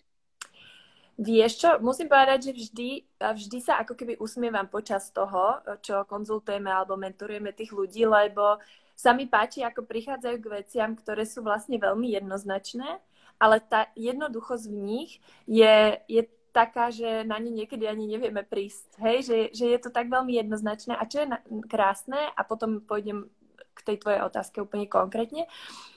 Vieš 1.18 1.52
čo, 1.58 1.70
musím 1.82 2.08
povedať, 2.08 2.50
že 2.50 2.52
vždy, 2.56 2.88
vždy 3.18 3.58
sa 3.60 3.82
ako 3.82 3.98
keby 3.98 4.18
usmievam 4.20 4.68
počas 4.70 5.10
toho, 5.10 5.60
čo 5.84 6.06
konzultujeme 6.08 6.70
alebo 6.70 6.96
mentorujeme 6.96 7.52
tých 7.52 7.74
ľudí, 7.74 8.06
lebo 8.06 8.60
sa 8.96 9.16
mi 9.16 9.24
páči, 9.24 9.64
ako 9.64 9.88
prichádzajú 9.88 10.36
k 10.40 10.52
veciam, 10.60 10.90
ktoré 10.92 11.24
sú 11.24 11.40
vlastne 11.40 11.80
veľmi 11.80 12.12
jednoznačné, 12.20 13.00
ale 13.40 13.56
tá 13.64 13.88
jednoduchosť 13.96 14.64
v 14.68 14.76
nich 14.76 15.10
je, 15.48 15.96
je 16.04 16.22
taká, 16.52 16.92
že 16.92 17.24
na 17.24 17.40
ne 17.40 17.48
niekedy 17.48 17.88
ani 17.88 18.04
nevieme 18.04 18.44
prísť. 18.44 19.00
Hej? 19.00 19.16
Že, 19.24 19.38
že 19.56 19.64
je 19.72 19.78
to 19.80 19.90
tak 19.94 20.12
veľmi 20.12 20.36
jednoznačné. 20.36 20.98
A 20.98 21.08
čo 21.08 21.24
je 21.24 21.32
krásne, 21.70 22.28
a 22.36 22.40
potom 22.44 22.84
pôjdem 22.84 23.30
k 23.80 23.86
tej 23.88 23.96
tvojej 24.04 24.20
otázke 24.20 24.60
úplne 24.60 24.84
konkrétne, 24.84 25.48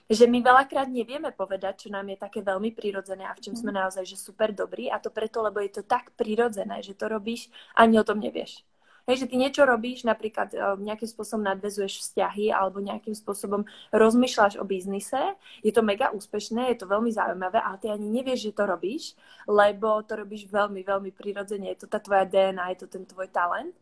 že 0.07 0.25
my 0.27 0.39
veľakrát 0.39 0.87
nevieme 0.87 1.35
povedať, 1.35 1.87
čo 1.87 1.89
nám 1.91 2.07
je 2.07 2.17
také 2.23 2.39
veľmi 2.39 2.71
prirodzené 2.71 3.27
a 3.27 3.35
v 3.35 3.43
čom 3.43 3.53
sme 3.59 3.75
mhm. 3.75 3.79
naozaj 3.83 4.03
že 4.07 4.15
super 4.15 4.55
dobrí 4.55 4.87
a 4.87 5.03
to 5.03 5.11
preto, 5.11 5.43
lebo 5.43 5.59
je 5.59 5.79
to 5.79 5.83
tak 5.83 6.15
prirodzené, 6.15 6.79
že 6.79 6.95
to 6.95 7.11
robíš 7.11 7.51
ani 7.75 7.99
o 7.99 8.07
tom 8.07 8.23
nevieš. 8.23 8.63
Hej, 9.03 9.27
že 9.27 9.27
ty 9.27 9.35
niečo 9.35 9.67
robíš, 9.67 10.07
napríklad 10.07 10.55
e, 10.55 10.79
nejakým 10.79 11.11
spôsobom 11.11 11.43
nadvezuješ 11.43 12.07
vzťahy 12.07 12.55
alebo 12.55 12.79
nejakým 12.79 13.11
spôsobom 13.11 13.67
rozmýšľaš 13.91 14.55
o 14.55 14.63
biznise, 14.63 15.35
je 15.59 15.75
to 15.75 15.83
mega 15.83 16.07
úspešné, 16.15 16.71
je 16.71 16.77
to 16.79 16.87
veľmi 16.87 17.11
zaujímavé, 17.11 17.59
ale 17.59 17.83
ty 17.83 17.91
ani 17.91 18.07
nevieš, 18.07 18.47
že 18.47 18.55
to 18.55 18.63
robíš, 18.63 19.19
lebo 19.43 19.99
to 20.07 20.23
robíš 20.23 20.47
veľmi, 20.47 20.87
veľmi 20.87 21.11
prirodzene, 21.11 21.75
je 21.75 21.83
to 21.83 21.91
tá 21.91 21.99
tvoja 21.99 22.23
DNA, 22.23 22.79
je 22.79 22.79
to 22.79 22.95
ten 22.95 23.03
tvoj 23.03 23.27
talent. 23.27 23.75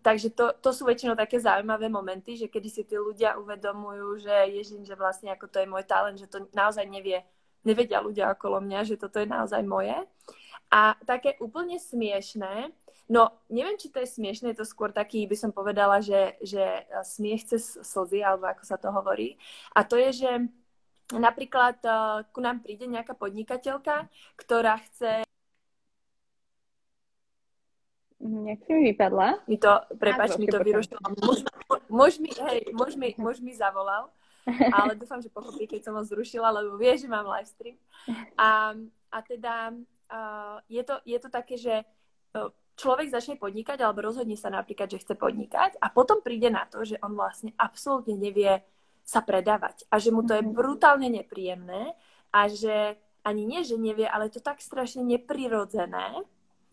Takže 0.00 0.32
to, 0.32 0.56
to 0.56 0.70
sú 0.72 0.88
väčšinou 0.88 1.12
také 1.12 1.36
zaujímavé 1.36 1.92
momenty, 1.92 2.40
že 2.40 2.48
kedy 2.48 2.68
si 2.72 2.82
tí 2.88 2.96
ľudia 2.96 3.36
uvedomujú, 3.36 4.24
že 4.24 4.32
ježiň, 4.56 4.88
že 4.88 4.96
vlastne 4.96 5.28
ako 5.28 5.52
to 5.52 5.60
je 5.60 5.68
môj 5.68 5.84
talent, 5.84 6.16
že 6.16 6.32
to 6.32 6.48
naozaj 6.56 6.88
nevie, 6.88 7.20
nevedia 7.60 8.00
ľudia 8.00 8.32
okolo 8.32 8.64
mňa, 8.64 8.88
že 8.88 8.96
toto 8.96 9.20
je 9.20 9.28
naozaj 9.28 9.60
moje. 9.60 9.92
A 10.72 10.96
také 11.04 11.36
úplne 11.44 11.76
smiešné, 11.76 12.72
no 13.12 13.28
neviem, 13.52 13.76
či 13.76 13.92
to 13.92 14.00
je 14.00 14.08
smiešné, 14.08 14.56
je 14.56 14.64
to 14.64 14.66
skôr 14.66 14.88
taký, 14.88 15.28
by 15.28 15.36
som 15.36 15.52
povedala, 15.52 16.00
že, 16.00 16.40
že 16.40 16.88
smiech 17.04 17.44
cez 17.44 17.76
slzy, 17.84 18.24
alebo 18.24 18.48
ako 18.48 18.64
sa 18.64 18.80
to 18.80 18.88
hovorí. 18.88 19.36
A 19.76 19.84
to 19.84 20.00
je, 20.00 20.24
že 20.24 20.30
napríklad 21.12 21.76
uh, 21.84 22.24
ku 22.32 22.40
nám 22.40 22.64
príde 22.64 22.88
nejaká 22.88 23.12
podnikateľka, 23.12 24.08
ktorá 24.40 24.80
chce 24.88 25.28
Nejak 28.22 28.60
si 28.62 28.70
mi 28.70 28.82
vypadla. 28.94 29.42
Mi 29.50 29.58
to, 29.58 29.82
prepač, 29.98 30.38
mi 30.38 30.46
to 30.46 30.62
vyrušilo. 30.62 31.02
Muž, 31.18 31.42
muž, 31.90 32.12
mi, 32.22 32.30
hej, 32.30 32.70
muž, 32.70 32.94
mi, 32.94 33.10
muž 33.18 33.42
mi 33.42 33.50
zavolal, 33.50 34.14
ale 34.46 34.94
dúfam, 34.94 35.18
že 35.18 35.26
pochopí, 35.26 35.66
keď 35.66 35.90
som 35.90 35.94
ho 35.98 36.06
zrušila, 36.06 36.54
lebo 36.54 36.78
vie, 36.78 36.94
že 36.94 37.10
mám 37.10 37.26
live 37.26 37.50
stream. 37.50 37.76
A, 38.38 38.78
a 39.10 39.18
teda 39.26 39.74
uh, 40.06 40.62
je, 40.70 40.82
to, 40.86 41.02
je 41.02 41.18
to 41.18 41.28
také, 41.34 41.58
že 41.58 41.82
človek 42.76 43.12
začne 43.12 43.36
podnikať 43.36 43.84
alebo 43.84 44.04
rozhodne 44.06 44.38
sa 44.38 44.48
napríklad, 44.48 44.88
že 44.88 45.02
chce 45.02 45.14
podnikať 45.14 45.76
a 45.78 45.92
potom 45.92 46.24
príde 46.24 46.48
na 46.48 46.64
to, 46.64 46.82
že 46.82 46.96
on 47.04 47.12
vlastne 47.12 47.52
absolútne 47.60 48.16
nevie 48.16 48.64
sa 49.04 49.20
predávať 49.20 49.84
a 49.92 49.98
že 49.98 50.14
mu 50.14 50.24
to 50.24 50.38
je 50.38 50.44
mhm. 50.46 50.54
brutálne 50.54 51.08
nepríjemné 51.10 51.92
a 52.32 52.48
že 52.48 52.96
ani 53.22 53.46
nie, 53.46 53.62
že 53.62 53.78
nevie, 53.78 54.08
ale 54.08 54.26
je 54.26 54.40
to 54.40 54.42
tak 54.42 54.58
strašne 54.58 55.06
neprirodzené, 55.06 56.26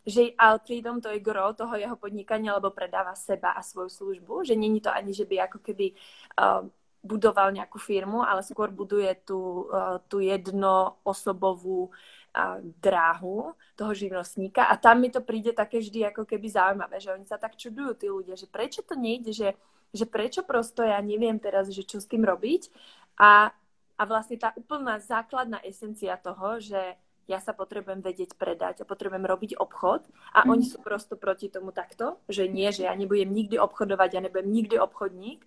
že 0.10 0.34
ale 0.36 0.58
pritom 0.60 0.98
to 0.98 1.14
je 1.14 1.22
gro 1.22 1.54
toho 1.54 1.78
jeho 1.78 1.94
podnikania, 1.94 2.58
lebo 2.58 2.74
predáva 2.74 3.14
seba 3.14 3.54
a 3.54 3.62
svoju 3.62 3.90
službu, 3.94 4.44
že 4.44 4.58
není 4.58 4.82
to 4.82 4.90
ani, 4.90 5.14
že 5.14 5.30
by 5.30 5.46
ako 5.46 5.62
keby 5.62 5.94
uh, 6.42 6.66
budoval 7.00 7.54
nejakú 7.54 7.80
firmu, 7.80 8.26
ale 8.26 8.44
skôr 8.44 8.74
buduje 8.74 9.14
tú, 9.24 9.70
uh, 9.70 10.02
tú 10.12 10.20
jednoosobovú 10.20 11.88
uh, 11.88 12.60
dráhu 12.82 13.56
toho 13.78 13.92
živnostníka. 13.96 14.68
A 14.68 14.76
tam 14.76 15.00
mi 15.00 15.14
to 15.14 15.24
príde 15.24 15.56
také 15.56 15.80
vždy 15.80 16.12
ako 16.12 16.28
keby 16.28 16.48
zaujímavé, 16.52 17.00
že 17.00 17.14
oni 17.14 17.24
sa 17.24 17.40
tak 17.40 17.56
čudujú 17.56 17.92
tí 17.96 18.08
ľudia, 18.12 18.36
že 18.36 18.50
prečo 18.52 18.84
to 18.84 19.00
nejde, 19.00 19.32
že, 19.32 19.56
že 19.96 20.06
prečo 20.10 20.44
prosto 20.44 20.84
ja 20.84 21.00
neviem 21.00 21.40
teraz, 21.40 21.72
že 21.72 21.88
čo 21.88 22.04
s 22.04 22.10
tým 22.10 22.28
robiť. 22.28 22.68
A, 23.16 23.54
a 23.96 24.02
vlastne 24.04 24.36
tá 24.36 24.52
úplná 24.60 25.00
základná 25.00 25.64
esencia 25.64 26.20
toho, 26.20 26.60
že 26.60 27.00
ja 27.30 27.38
sa 27.38 27.54
potrebujem 27.54 28.02
vedieť 28.02 28.34
predať 28.34 28.82
a 28.82 28.90
potrebujem 28.90 29.22
robiť 29.22 29.62
obchod 29.62 30.02
a 30.34 30.44
mm. 30.44 30.50
oni 30.50 30.66
sú 30.66 30.82
prosto 30.82 31.14
proti 31.14 31.54
tomu 31.54 31.70
takto, 31.70 32.18
že 32.26 32.50
nie, 32.50 32.74
že 32.74 32.90
ja 32.90 32.94
nebudem 32.98 33.30
nikdy 33.30 33.62
obchodovať, 33.62 34.10
ja 34.18 34.22
nebudem 34.26 34.50
nikdy 34.50 34.82
obchodník, 34.82 35.46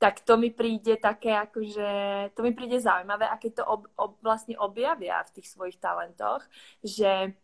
tak 0.00 0.22
to 0.24 0.40
mi 0.40 0.48
príde 0.48 0.96
také 0.96 1.36
akože, 1.36 1.90
to 2.32 2.40
mi 2.40 2.54
príde 2.54 2.80
zaujímavé, 2.80 3.28
aké 3.28 3.52
to 3.52 3.66
ob, 3.66 3.84
ob, 3.98 4.16
vlastne 4.24 4.56
objavia 4.56 5.20
v 5.28 5.34
tých 5.36 5.50
svojich 5.50 5.76
talentoch, 5.82 6.46
že 6.80 7.34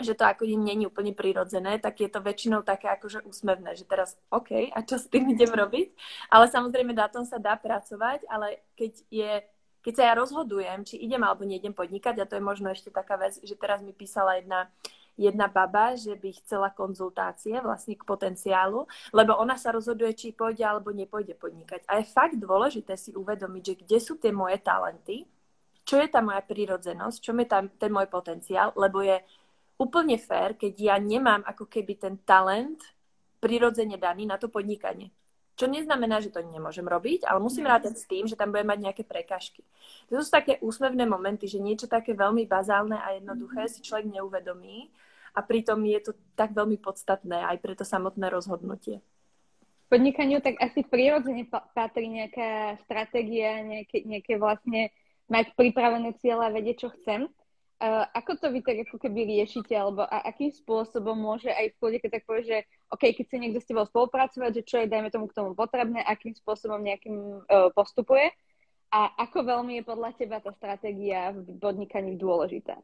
že 0.00 0.16
to 0.16 0.24
ako 0.24 0.48
im 0.48 0.64
není 0.64 0.88
úplne 0.88 1.12
prirodzené, 1.12 1.76
tak 1.76 2.00
je 2.00 2.08
to 2.08 2.24
väčšinou 2.24 2.64
také 2.64 2.88
akože 2.90 3.22
úsmevné, 3.28 3.76
že 3.76 3.84
teraz 3.84 4.16
OK, 4.32 4.72
a 4.72 4.78
čo 4.82 4.96
s 4.96 5.06
tým 5.06 5.30
idem 5.30 5.52
robiť? 5.52 5.92
Ale 6.32 6.48
samozrejme 6.48 6.96
na 6.96 7.12
tom 7.12 7.28
sa 7.28 7.36
dá 7.36 7.60
pracovať, 7.60 8.24
ale 8.26 8.64
keď 8.74 8.92
je 9.12 9.32
keď 9.82 9.92
sa 9.98 10.02
ja 10.08 10.14
rozhodujem, 10.14 10.86
či 10.86 11.02
idem 11.02 11.20
alebo 11.26 11.42
neidem 11.42 11.74
podnikať, 11.74 12.22
a 12.22 12.28
to 12.28 12.38
je 12.38 12.44
možno 12.44 12.70
ešte 12.70 12.94
taká 12.94 13.18
vec, 13.18 13.36
že 13.42 13.58
teraz 13.58 13.82
mi 13.82 13.90
písala 13.90 14.38
jedna, 14.38 14.70
jedna 15.18 15.50
baba, 15.50 15.98
že 15.98 16.14
by 16.14 16.30
chcela 16.38 16.70
konzultácie 16.70 17.58
vlastne 17.58 17.98
k 17.98 18.06
potenciálu, 18.06 18.86
lebo 19.10 19.34
ona 19.36 19.58
sa 19.58 19.74
rozhoduje, 19.74 20.14
či 20.14 20.32
pôjde 20.32 20.62
alebo 20.62 20.94
nepôjde 20.94 21.34
podnikať. 21.34 21.82
A 21.90 21.98
je 21.98 22.06
fakt 22.08 22.38
dôležité 22.38 22.94
si 22.94 23.10
uvedomiť, 23.12 23.62
že 23.62 23.74
kde 23.82 23.98
sú 23.98 24.16
tie 24.22 24.30
moje 24.30 24.62
talenty, 24.62 25.26
čo 25.82 25.98
je 25.98 26.06
tá 26.06 26.22
moja 26.22 26.40
prírodzenosť, 26.46 27.16
čo 27.18 27.34
je 27.34 27.46
tam 27.50 27.66
ten 27.74 27.90
môj 27.90 28.06
potenciál, 28.06 28.70
lebo 28.78 29.02
je 29.02 29.18
úplne 29.82 30.14
fér, 30.14 30.54
keď 30.54 30.74
ja 30.78 30.96
nemám 30.96 31.42
ako 31.42 31.66
keby 31.66 31.98
ten 31.98 32.14
talent 32.22 32.78
prirodzene 33.42 33.98
daný 33.98 34.30
na 34.30 34.38
to 34.38 34.46
podnikanie. 34.46 35.10
Čo 35.52 35.68
neznamená, 35.68 36.24
že 36.24 36.32
to 36.32 36.40
nemôžem 36.40 36.84
robiť, 36.88 37.28
ale 37.28 37.38
musím 37.38 37.68
rátať 37.68 38.00
s 38.00 38.08
tým, 38.08 38.24
že 38.24 38.40
tam 38.40 38.50
budem 38.50 38.72
mať 38.72 38.78
nejaké 38.88 39.02
prekažky. 39.04 39.60
To 40.08 40.16
sú 40.24 40.32
také 40.32 40.56
úsmevné 40.64 41.04
momenty, 41.04 41.44
že 41.44 41.60
niečo 41.60 41.84
také 41.86 42.16
veľmi 42.16 42.48
bazálne 42.48 42.96
a 42.96 43.12
jednoduché 43.14 43.68
si 43.68 43.84
človek 43.84 44.08
neuvedomí 44.08 44.88
a 45.36 45.40
pritom 45.44 45.84
je 45.84 46.00
to 46.00 46.12
tak 46.36 46.56
veľmi 46.56 46.80
podstatné 46.80 47.44
aj 47.52 47.56
pre 47.60 47.76
to 47.76 47.84
samotné 47.84 48.32
rozhodnutie. 48.32 49.04
Podnikaniu 49.92 50.40
tak 50.40 50.56
asi 50.56 50.80
prirodzene 50.88 51.44
patrí 51.76 52.08
nejaká 52.08 52.80
stratégia, 52.88 53.60
nejaké, 53.60 54.08
nejaké 54.08 54.40
vlastne 54.40 54.88
mať 55.28 55.52
pripravené 55.52 56.16
cieľe 56.16 56.48
a 56.48 56.54
vedieť, 56.54 56.76
čo 56.80 56.88
chcem. 56.96 57.28
Uh, 57.82 58.06
ako 58.14 58.40
to 58.40 58.46
vy 58.48 58.64
tak 58.64 58.88
ako 58.88 58.96
keby 58.96 59.26
riešite, 59.26 59.74
alebo 59.74 60.06
a 60.06 60.24
akým 60.24 60.54
spôsobom 60.54 61.18
môže 61.18 61.50
aj 61.50 61.74
v 61.74 61.76
kľude, 61.76 61.98
keď 61.98 62.10
tak 62.14 62.24
povie, 62.24 62.44
že 62.46 62.58
OK, 62.92 63.16
keď 63.16 63.24
chce 63.24 63.36
niekto 63.40 63.58
s 63.58 63.68
tebou 63.68 63.88
spolupracovať, 63.88 64.60
že 64.60 64.62
čo 64.68 64.76
je, 64.84 64.90
dajme 64.92 65.08
tomu 65.08 65.24
k 65.24 65.36
tomu 65.36 65.56
potrebné, 65.56 66.04
akým 66.04 66.36
spôsobom 66.36 66.76
nejakým 66.76 67.40
uh, 67.48 67.72
postupuje 67.72 68.28
a 68.92 69.08
ako 69.16 69.48
veľmi 69.48 69.80
je 69.80 69.88
podľa 69.88 70.10
teba 70.12 70.36
tá 70.44 70.52
stratégia 70.52 71.32
v 71.32 71.56
podnikaní 71.56 72.20
dôležitá? 72.20 72.76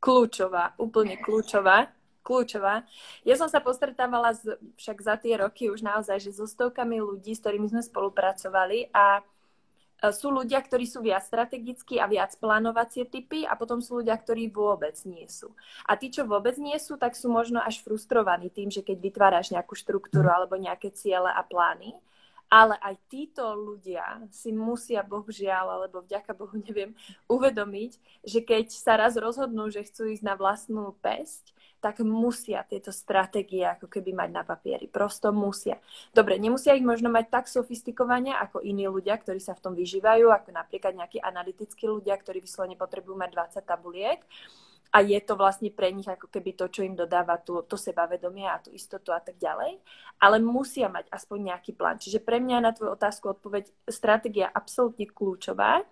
Kľúčová, 0.00 0.72
úplne 0.80 1.20
kľúčová. 1.20 1.92
Kľúčová. 2.24 2.88
Ja 3.20 3.36
som 3.36 3.52
sa 3.52 3.60
postretávala 3.60 4.32
z, 4.32 4.56
však 4.80 4.96
za 5.04 5.20
tie 5.20 5.36
roky 5.36 5.68
už 5.68 5.84
naozaj, 5.84 6.24
že 6.24 6.32
so 6.32 6.48
stovkami 6.48 6.96
ľudí, 6.96 7.36
s 7.36 7.44
ktorými 7.44 7.68
sme 7.68 7.84
spolupracovali 7.84 8.88
a 8.96 9.20
sú 10.12 10.28
ľudia, 10.34 10.60
ktorí 10.60 10.84
sú 10.84 11.00
viac 11.00 11.24
strategickí 11.24 11.96
a 11.96 12.10
viac 12.10 12.36
plánovacie 12.36 13.08
typy 13.08 13.48
a 13.48 13.56
potom 13.56 13.80
sú 13.80 14.02
ľudia, 14.02 14.16
ktorí 14.18 14.52
vôbec 14.52 14.96
nie 15.08 15.24
sú. 15.30 15.54
A 15.88 15.96
tí, 15.96 16.12
čo 16.12 16.28
vôbec 16.28 16.58
nie 16.60 16.76
sú, 16.76 17.00
tak 17.00 17.16
sú 17.16 17.32
možno 17.32 17.62
až 17.62 17.80
frustrovaní 17.80 18.52
tým, 18.52 18.68
že 18.68 18.84
keď 18.84 18.96
vytváraš 19.00 19.54
nejakú 19.54 19.72
štruktúru 19.78 20.28
mhm. 20.28 20.36
alebo 20.36 20.54
nejaké 20.60 20.92
ciele 20.92 21.30
a 21.30 21.40
plány. 21.40 21.96
Ale 22.52 22.76
aj 22.78 22.94
títo 23.08 23.56
ľudia 23.56 24.20
si 24.30 24.52
musia, 24.52 25.02
bohužiaľ, 25.02 25.80
alebo 25.80 26.04
vďaka 26.04 26.36
Bohu 26.36 26.54
neviem, 26.60 26.92
uvedomiť, 27.26 27.98
že 28.22 28.44
keď 28.44 28.70
sa 28.70 29.00
raz 29.00 29.16
rozhodnú, 29.16 29.72
že 29.72 29.82
chcú 29.82 30.12
ísť 30.12 30.22
na 30.22 30.36
vlastnú 30.36 30.94
pesť, 31.02 31.56
tak 31.84 32.00
musia 32.00 32.64
tieto 32.64 32.88
stratégie 32.88 33.60
ako 33.60 33.92
keby 33.92 34.16
mať 34.16 34.30
na 34.32 34.40
papieri. 34.40 34.88
Prosto 34.88 35.36
musia. 35.36 35.76
Dobre, 36.16 36.40
nemusia 36.40 36.72
ich 36.72 36.80
možno 36.80 37.12
mať 37.12 37.28
tak 37.28 37.44
sofistikovane 37.44 38.32
ako 38.32 38.64
iní 38.64 38.88
ľudia, 38.88 39.20
ktorí 39.20 39.36
sa 39.36 39.52
v 39.52 39.60
tom 39.68 39.76
vyžívajú, 39.76 40.32
ako 40.32 40.48
napríklad 40.56 40.96
nejakí 40.96 41.20
analytickí 41.20 41.84
ľudia, 41.84 42.16
ktorí 42.16 42.40
vyslovene 42.40 42.80
potrebujú 42.80 43.20
mať 43.20 43.60
20 43.60 43.68
tabuliek. 43.68 44.24
A 44.96 45.04
je 45.04 45.18
to 45.20 45.36
vlastne 45.36 45.68
pre 45.74 45.92
nich 45.92 46.08
ako 46.08 46.32
keby 46.32 46.56
to, 46.56 46.72
čo 46.72 46.86
im 46.86 46.96
dodáva 46.96 47.36
tú, 47.36 47.60
to 47.68 47.76
sebavedomie 47.76 48.48
a 48.48 48.62
tú 48.62 48.72
istotu 48.72 49.12
a 49.12 49.20
tak 49.20 49.36
ďalej. 49.36 49.76
Ale 50.24 50.40
musia 50.40 50.88
mať 50.88 51.12
aspoň 51.12 51.52
nejaký 51.52 51.76
plán. 51.76 52.00
Čiže 52.00 52.24
pre 52.24 52.40
mňa 52.40 52.64
na 52.64 52.72
tvoju 52.72 52.96
otázku 52.96 53.28
odpoveď 53.28 53.68
stratégia 53.90 54.48
absolútne 54.48 55.04
kľúčová 55.10 55.84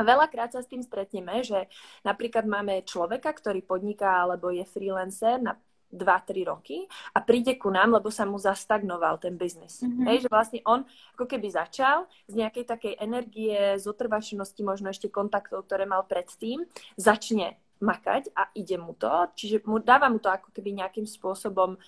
Veľakrát 0.00 0.56
sa 0.56 0.64
s 0.64 0.70
tým 0.70 0.80
stretneme, 0.80 1.44
že 1.44 1.68
napríklad 2.00 2.48
máme 2.48 2.80
človeka, 2.88 3.32
ktorý 3.36 3.60
podniká 3.60 4.24
alebo 4.24 4.48
je 4.48 4.64
freelancer 4.64 5.36
na 5.42 5.58
2-3 5.92 6.48
roky 6.48 6.88
a 7.12 7.20
príde 7.20 7.60
ku 7.60 7.68
nám, 7.68 7.92
lebo 7.92 8.08
sa 8.08 8.24
mu 8.24 8.40
zastagnoval 8.40 9.20
ten 9.20 9.36
biznis. 9.36 9.84
Mm-hmm. 9.84 10.04
Hej, 10.08 10.16
že 10.24 10.28
vlastne 10.32 10.60
on 10.64 10.88
ako 11.12 11.28
keby 11.28 11.52
začal 11.52 12.08
z 12.24 12.40
nejakej 12.40 12.64
takej 12.64 12.94
energie, 12.96 13.76
zotrvačnosti, 13.76 14.60
možno 14.64 14.88
ešte 14.88 15.12
kontaktov, 15.12 15.68
ktoré 15.68 15.84
mal 15.84 16.08
predtým, 16.08 16.64
začne 16.96 17.60
makať 17.84 18.32
a 18.32 18.48
ide 18.56 18.80
mu 18.80 18.96
to, 18.96 19.10
čiže 19.36 19.68
mu, 19.68 19.82
dáva 19.82 20.08
mu 20.08 20.16
to 20.16 20.32
ako 20.32 20.54
keby 20.54 20.80
nejakým 20.80 21.04
spôsobom 21.04 21.76
uh, 21.76 21.80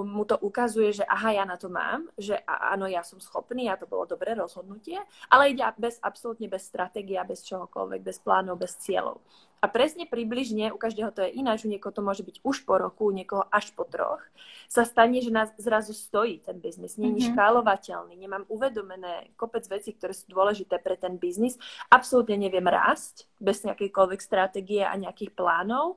mu 0.00 0.24
to 0.24 0.40
ukazuje, 0.40 0.96
že 0.96 1.04
aha, 1.04 1.36
ja 1.36 1.44
na 1.44 1.60
to 1.60 1.68
mám, 1.68 2.08
že 2.16 2.40
áno, 2.48 2.88
ja 2.88 3.04
som 3.04 3.20
schopný 3.20 3.68
a 3.68 3.76
to 3.76 3.84
bolo 3.84 4.08
dobré 4.08 4.32
rozhodnutie, 4.32 4.96
ale 5.28 5.52
ide 5.52 5.60
bez, 5.76 6.00
absolútne 6.00 6.48
bez 6.48 6.64
stratégie, 6.64 7.20
bez 7.28 7.44
čohokoľvek, 7.44 8.00
bez 8.00 8.16
plánov, 8.24 8.56
bez 8.56 8.80
cieľov. 8.80 9.20
A 9.62 9.70
presne 9.70 10.10
približne, 10.10 10.74
u 10.74 10.78
každého 10.80 11.14
to 11.14 11.22
je 11.22 11.38
ináč, 11.38 11.62
u 11.62 11.70
niekoho 11.70 11.94
to 11.94 12.02
môže 12.02 12.26
byť 12.26 12.42
už 12.42 12.66
po 12.66 12.82
roku, 12.82 13.06
u 13.06 13.14
niekoho 13.14 13.46
až 13.46 13.70
po 13.70 13.86
troch, 13.86 14.18
sa 14.66 14.82
stane, 14.82 15.22
že 15.22 15.30
nás 15.30 15.54
zrazu 15.54 15.94
stojí 15.94 16.42
ten 16.42 16.58
biznis, 16.58 16.98
je 16.98 17.06
mm-hmm. 17.06 17.30
škálovateľný, 17.30 18.18
nemám 18.18 18.42
uvedomené 18.50 19.30
kopec 19.38 19.62
vecí, 19.70 19.94
ktoré 19.94 20.18
sú 20.18 20.26
dôležité 20.34 20.82
pre 20.82 20.98
ten 20.98 21.14
biznis, 21.14 21.62
absolútne 21.86 22.42
neviem 22.42 22.66
rásť 22.66 23.30
bez 23.38 23.62
nejakejkoľvek 23.62 24.18
stratégie 24.18 24.82
a 24.82 24.98
nejakých 24.98 25.30
plánov 25.30 25.94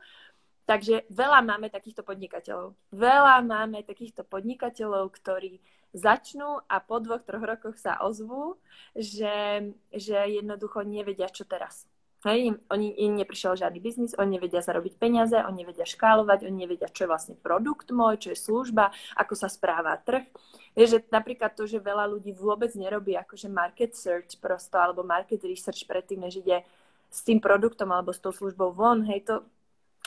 Takže 0.66 1.06
veľa 1.14 1.46
máme 1.46 1.70
takýchto 1.70 2.02
podnikateľov. 2.02 2.74
Veľa 2.90 3.46
máme 3.46 3.86
takýchto 3.86 4.26
podnikateľov, 4.26 5.14
ktorí 5.14 5.62
začnú 5.94 6.66
a 6.66 6.82
po 6.82 6.98
dvoch, 7.00 7.22
troch 7.24 7.46
rokoch 7.46 7.78
sa 7.78 8.02
ozvú, 8.02 8.58
že, 8.98 9.72
že 9.94 10.18
jednoducho 10.42 10.82
nevedia, 10.82 11.30
čo 11.30 11.46
teraz. 11.46 11.86
Hej, 12.26 12.58
oni, 12.74 12.90
im 13.06 13.22
neprišiel 13.22 13.54
žiadny 13.54 13.78
biznis, 13.78 14.18
oni 14.18 14.42
nevedia 14.42 14.58
zarobiť 14.58 14.98
peniaze, 14.98 15.38
oni 15.38 15.62
nevedia 15.62 15.86
škálovať, 15.86 16.50
oni 16.50 16.58
nevedia, 16.66 16.90
čo 16.90 17.06
je 17.06 17.12
vlastne 17.14 17.36
produkt 17.38 17.94
môj, 17.94 18.18
čo 18.18 18.30
je 18.34 18.42
služba, 18.42 18.90
ako 19.14 19.38
sa 19.38 19.46
správa 19.46 19.94
trh. 20.02 20.26
Je, 20.74 20.90
že 20.90 21.06
napríklad 21.14 21.54
to, 21.54 21.70
že 21.70 21.78
veľa 21.78 22.10
ľudí 22.10 22.34
vôbec 22.34 22.74
nerobí 22.74 23.14
akože 23.14 23.46
market 23.46 23.94
search 23.94 24.42
prosto, 24.42 24.82
alebo 24.82 25.06
market 25.06 25.46
research 25.46 25.86
predtým, 25.86 26.26
než 26.26 26.42
ide 26.42 26.66
s 27.14 27.22
tým 27.22 27.38
produktom 27.38 27.94
alebo 27.94 28.10
s 28.10 28.18
tou 28.18 28.34
službou 28.34 28.74
von, 28.74 29.06
hej, 29.06 29.22
to, 29.22 29.46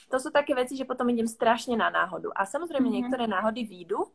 to 0.08 0.16
sú 0.16 0.32
také 0.32 0.56
veci, 0.56 0.74
že 0.74 0.88
potom 0.88 1.08
idem 1.12 1.28
strašne 1.28 1.76
na 1.76 1.92
náhodu. 1.92 2.32
A 2.32 2.48
samozrejme 2.48 2.88
mm-hmm. 2.88 2.98
niektoré 3.04 3.24
náhody 3.28 3.64
výjdu 3.68 4.08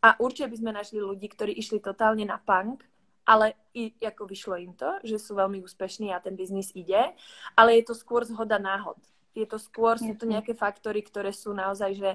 a 0.00 0.16
určite 0.20 0.48
by 0.48 0.56
sme 0.56 0.70
našli 0.72 0.98
ľudí, 1.00 1.28
ktorí 1.28 1.52
išli 1.56 1.80
totálne 1.80 2.24
na 2.24 2.40
punk, 2.40 2.84
ale 3.24 3.56
i, 3.72 3.92
ako 4.04 4.28
vyšlo 4.28 4.56
im 4.60 4.76
to, 4.76 5.00
že 5.00 5.16
sú 5.16 5.36
veľmi 5.36 5.64
úspešní 5.64 6.12
a 6.12 6.20
ten 6.20 6.36
biznis 6.36 6.72
ide, 6.76 7.16
ale 7.56 7.80
je 7.80 7.88
to 7.88 7.94
skôr 7.96 8.24
zhoda 8.28 8.60
náhod. 8.60 9.00
Je 9.32 9.48
to 9.48 9.56
skôr, 9.56 9.96
sú 9.96 10.14
to 10.14 10.28
nejaké 10.28 10.52
faktory, 10.54 11.02
ktoré 11.02 11.34
sú 11.34 11.56
naozaj 11.56 11.96
že 11.96 12.10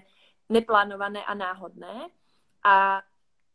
neplánované 0.47 1.25
a 1.25 1.33
náhodné. 1.35 2.07
A 2.63 3.03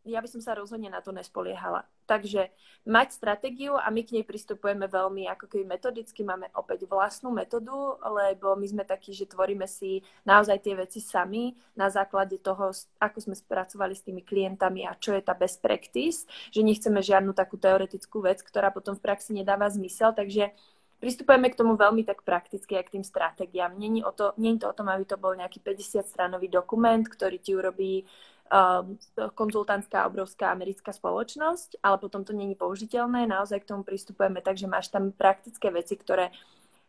ja 0.04 0.18
by 0.20 0.28
som 0.28 0.42
sa 0.44 0.52
rozhodne 0.58 0.92
na 0.92 1.00
to 1.00 1.14
nespoliehala. 1.16 1.88
Takže 2.04 2.52
mať 2.84 3.16
stratégiu 3.16 3.80
a 3.80 3.88
my 3.88 4.04
k 4.04 4.20
nej 4.20 4.24
pristupujeme 4.28 4.84
veľmi 4.84 5.24
ako 5.32 5.48
keby 5.48 5.64
metodicky, 5.64 6.20
máme 6.20 6.52
opäť 6.52 6.84
vlastnú 6.84 7.32
metódu, 7.32 7.96
lebo 8.04 8.52
my 8.60 8.66
sme 8.68 8.84
takí, 8.84 9.16
že 9.16 9.24
tvoríme 9.24 9.64
si 9.64 10.04
naozaj 10.28 10.60
tie 10.60 10.76
veci 10.76 11.00
sami 11.00 11.56
na 11.72 11.88
základe 11.88 12.36
toho, 12.44 12.76
ako 13.00 13.18
sme 13.24 13.32
spracovali 13.32 13.96
s 13.96 14.04
tými 14.04 14.20
klientami 14.20 14.84
a 14.84 14.92
čo 15.00 15.16
je 15.16 15.24
tá 15.24 15.32
best 15.32 15.64
practice, 15.64 16.28
že 16.52 16.60
nechceme 16.60 17.00
žiadnu 17.00 17.32
takú 17.32 17.56
teoretickú 17.56 18.20
vec, 18.20 18.44
ktorá 18.44 18.68
potom 18.68 18.92
v 18.92 19.04
praxi 19.04 19.32
nedáva 19.32 19.64
zmysel, 19.72 20.12
takže 20.12 20.52
pristupujeme 21.00 21.48
k 21.52 21.58
tomu 21.60 21.76
veľmi 21.80 22.04
tak 22.04 22.20
prakticky, 22.20 22.76
aj 22.76 22.84
k 22.88 23.00
tým 23.00 23.04
stratégiám. 23.04 23.72
Není, 23.76 24.04
o 24.04 24.12
to, 24.12 24.36
není 24.36 24.60
to 24.60 24.68
o 24.68 24.76
tom, 24.76 24.92
aby 24.92 25.04
to 25.08 25.16
bol 25.16 25.32
nejaký 25.32 25.60
50-stranový 25.60 26.52
dokument, 26.52 27.04
ktorý 27.04 27.36
ti 27.40 27.52
urobí 27.56 28.04
um, 28.50 28.98
konzultantská 29.34 30.06
obrovská 30.06 30.52
americká 30.52 30.92
spoločnosť, 30.92 31.80
ale 31.80 31.96
potom 31.98 32.24
to 32.24 32.32
není 32.36 32.54
použiteľné. 32.54 33.24
Naozaj 33.26 33.64
k 33.64 33.70
tomu 33.72 33.82
pristupujeme 33.82 34.44
tak, 34.44 34.60
že 34.60 34.68
máš 34.68 34.88
tam 34.92 35.12
praktické 35.12 35.70
veci, 35.70 35.96
ktoré 35.96 36.32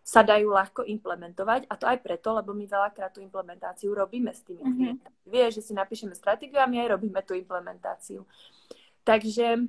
sa 0.06 0.22
dajú 0.22 0.54
ľahko 0.54 0.86
implementovať 0.86 1.66
a 1.66 1.74
to 1.82 1.90
aj 1.90 1.98
preto, 2.06 2.30
lebo 2.38 2.54
my 2.54 2.70
veľakrát 2.70 3.10
tú 3.10 3.26
implementáciu 3.26 3.90
robíme 3.90 4.30
s 4.30 4.46
tými 4.46 4.62
mm-hmm. 4.62 4.78
klientami. 4.78 5.18
Vieš, 5.26 5.52
že 5.58 5.66
si 5.66 5.74
napíšeme 5.74 6.14
stratégiu 6.14 6.62
a 6.62 6.70
my 6.70 6.86
aj 6.86 6.94
robíme 6.94 7.26
tú 7.26 7.34
implementáciu. 7.34 8.22
Takže, 9.02 9.66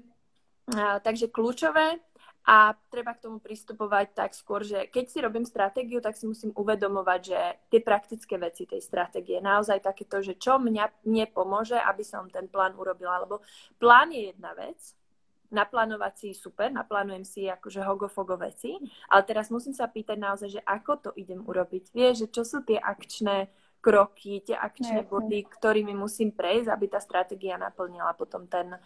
takže 1.00 1.33
kľúčové 1.33 2.05
a 2.47 2.79
treba 2.95 3.11
k 3.11 3.26
tomu 3.26 3.43
pristupovať 3.43 4.15
tak 4.15 4.31
skôr, 4.31 4.62
že 4.62 4.87
keď 4.87 5.05
si 5.11 5.19
robím 5.19 5.43
stratégiu, 5.43 5.99
tak 5.99 6.15
si 6.15 6.31
musím 6.31 6.55
uvedomovať, 6.55 7.21
že 7.26 7.41
tie 7.75 7.81
praktické 7.83 8.38
veci 8.38 8.71
tej 8.71 8.79
stratégie, 8.79 9.43
naozaj 9.43 9.83
takéto, 9.83 10.23
že 10.23 10.38
čo 10.38 10.62
mňa, 10.62 11.11
mne 11.11 11.26
pomôže, 11.35 11.75
aby 11.75 12.07
som 12.07 12.31
ten 12.31 12.47
plán 12.47 12.79
urobila. 12.79 13.19
Lebo 13.19 13.43
plán 13.83 14.15
je 14.15 14.31
jedna 14.31 14.55
vec, 14.55 14.79
naplánovať 15.50 16.15
si 16.15 16.29
super, 16.38 16.71
naplánujem 16.71 17.26
si 17.26 17.50
akože 17.50 17.83
hogofogo 17.83 18.38
veci, 18.38 18.79
ale 19.11 19.23
teraz 19.26 19.50
musím 19.50 19.75
sa 19.75 19.91
pýtať 19.91 20.15
naozaj, 20.15 20.49
že 20.55 20.62
ako 20.62 20.93
to 21.03 21.11
idem 21.19 21.43
urobiť. 21.43 21.91
Vieš, 21.91 22.15
že 22.26 22.29
čo 22.31 22.43
sú 22.47 22.62
tie 22.62 22.79
akčné 22.79 23.50
kroky, 23.83 24.43
tie 24.43 24.59
akčné 24.59 25.07
body, 25.07 25.47
ktorými 25.47 25.95
musím 25.95 26.35
prejsť, 26.35 26.69
aby 26.75 26.87
tá 26.91 26.99
stratégia 26.99 27.55
naplnila 27.55 28.19
potom 28.19 28.50
ten, 28.50 28.75
uh, 28.75 28.83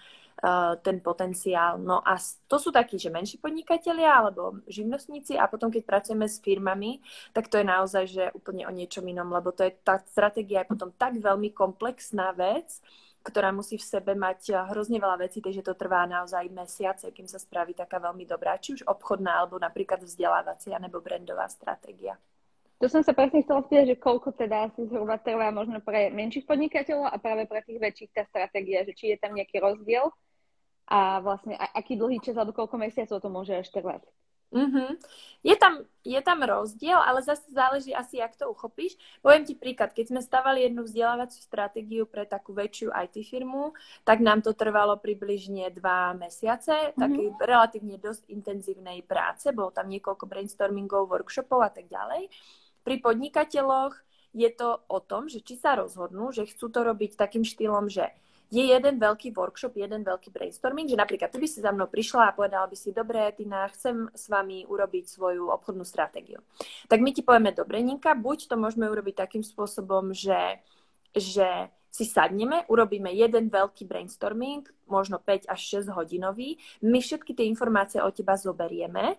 ten 0.80 1.04
potenciál. 1.04 1.76
No 1.76 2.00
a 2.00 2.16
to 2.48 2.56
sú 2.56 2.72
takí, 2.72 2.96
že 2.96 3.12
menší 3.12 3.36
podnikatelia 3.36 4.08
alebo 4.08 4.64
živnostníci 4.64 5.36
a 5.36 5.44
potom, 5.44 5.68
keď 5.68 5.82
pracujeme 5.84 6.24
s 6.24 6.40
firmami, 6.40 7.04
tak 7.36 7.52
to 7.52 7.60
je 7.60 7.66
naozaj, 7.68 8.04
že 8.08 8.24
úplne 8.32 8.64
o 8.64 8.72
niečom 8.72 9.04
inom, 9.04 9.28
lebo 9.28 9.52
to 9.52 9.68
je, 9.68 9.76
tá 9.84 10.00
stratégia 10.00 10.64
je 10.64 10.72
potom 10.72 10.88
tak 10.96 11.20
veľmi 11.20 11.52
komplexná 11.52 12.32
vec, 12.32 12.80
ktorá 13.20 13.52
musí 13.52 13.76
v 13.76 13.84
sebe 13.84 14.16
mať 14.16 14.40
eh, 14.52 14.56
hrozne 14.72 14.96
veľa 14.96 15.28
vecí, 15.28 15.44
takže 15.44 15.60
to 15.60 15.76
trvá 15.76 16.08
naozaj 16.08 16.48
mesiace, 16.48 17.12
kým 17.12 17.28
sa 17.28 17.36
spraví 17.36 17.76
taká 17.76 18.00
veľmi 18.00 18.24
dobrá, 18.24 18.56
či 18.56 18.80
už 18.80 18.88
obchodná, 18.88 19.44
alebo 19.44 19.60
napríklad 19.60 20.00
vzdelávacia, 20.00 20.80
nebo 20.80 21.04
brandová 21.04 21.44
stratégia. 21.52 22.16
To 22.80 22.88
som 22.88 23.04
sa 23.04 23.12
presne 23.12 23.44
chcela 23.44 23.60
spýtať, 23.60 23.92
že 23.92 24.00
koľko 24.00 24.32
teda 24.32 24.72
asi 24.72 24.88
zhruba 24.88 25.20
trvá 25.20 25.52
možno 25.52 25.84
pre 25.84 26.08
menších 26.08 26.48
podnikateľov 26.48 27.12
a 27.12 27.20
práve 27.20 27.44
pre 27.44 27.60
tých 27.60 27.76
väčších 27.76 28.10
tá 28.16 28.24
stratégia, 28.24 28.88
že 28.88 28.96
či 28.96 29.12
je 29.12 29.20
tam 29.20 29.36
nejaký 29.36 29.60
rozdiel 29.60 30.08
a 30.90 31.22
vlastne 31.22 31.54
aký 31.54 31.94
dlhý 31.94 32.18
čas 32.18 32.34
alebo 32.34 32.50
koľko 32.50 32.76
mesiacov 32.76 33.22
to 33.22 33.28
môže 33.30 33.54
až 33.54 33.70
trvať. 33.70 34.02
Mm-hmm. 34.50 34.98
Je, 35.46 35.54
tam, 35.54 35.86
je 36.02 36.18
tam 36.26 36.42
rozdiel, 36.42 36.98
ale 36.98 37.22
zase 37.22 37.54
záleží 37.54 37.94
asi, 37.94 38.18
jak 38.18 38.34
to 38.34 38.50
uchopíš. 38.50 38.98
Poviem 39.22 39.46
ti 39.46 39.54
príklad, 39.54 39.94
keď 39.94 40.10
sme 40.10 40.20
stavali 40.26 40.66
jednu 40.66 40.82
vzdelávaciu 40.82 41.38
stratégiu 41.38 42.02
pre 42.02 42.26
takú 42.26 42.50
väčšiu 42.50 42.90
IT 42.90 43.22
firmu, 43.30 43.78
tak 44.02 44.18
nám 44.18 44.42
to 44.42 44.50
trvalo 44.50 44.98
približne 44.98 45.70
dva 45.70 46.18
mesiace, 46.18 46.90
mm-hmm. 46.90 46.98
takej 46.98 47.26
relatívne 47.38 47.96
dosť 48.02 48.26
intenzívnej 48.26 49.06
práce, 49.06 49.54
bolo 49.54 49.70
tam 49.70 49.86
niekoľko 49.86 50.26
brainstormingov, 50.26 51.06
workshopov 51.06 51.62
a 51.62 51.70
tak 51.70 51.86
ďalej. 51.86 52.26
Pri 52.82 52.96
podnikateľoch 52.98 53.94
je 54.34 54.50
to 54.50 54.82
o 54.90 54.98
tom, 54.98 55.30
že 55.30 55.46
či 55.46 55.54
sa 55.54 55.78
rozhodnú, 55.78 56.34
že 56.34 56.50
chcú 56.50 56.66
to 56.74 56.82
robiť 56.82 57.14
takým 57.14 57.46
štýlom, 57.46 57.86
že 57.86 58.10
je 58.50 58.66
jeden 58.66 58.98
veľký 58.98 59.30
workshop, 59.30 59.78
jeden 59.78 60.02
veľký 60.02 60.34
brainstorming, 60.34 60.90
že 60.90 60.98
napríklad 60.98 61.30
ty 61.30 61.38
by 61.38 61.46
si 61.46 61.62
za 61.62 61.70
mnou 61.70 61.86
prišla 61.86 62.34
a 62.34 62.36
povedala 62.36 62.66
by 62.66 62.74
si, 62.74 62.90
dobre, 62.90 63.30
Tina, 63.38 63.70
chcem 63.70 64.10
s 64.10 64.26
vami 64.26 64.66
urobiť 64.66 65.06
svoju 65.06 65.54
obchodnú 65.54 65.86
stratégiu. 65.86 66.42
Tak 66.90 66.98
my 66.98 67.10
ti 67.14 67.22
povieme, 67.22 67.54
dobre, 67.54 67.78
Ninka, 67.78 68.18
buď 68.18 68.50
to 68.50 68.58
môžeme 68.58 68.90
urobiť 68.90 69.22
takým 69.22 69.46
spôsobom, 69.46 70.10
že, 70.10 70.58
že 71.14 71.70
si 71.90 72.06
sadneme, 72.06 72.66
urobíme 72.66 73.10
jeden 73.14 73.50
veľký 73.50 73.86
brainstorming, 73.86 74.66
možno 74.90 75.22
5 75.22 75.46
až 75.46 75.86
6 75.86 75.94
hodinový, 75.94 76.58
my 76.82 76.98
všetky 76.98 77.34
tie 77.34 77.46
informácie 77.46 78.02
od 78.02 78.14
teba 78.14 78.34
zoberieme, 78.34 79.18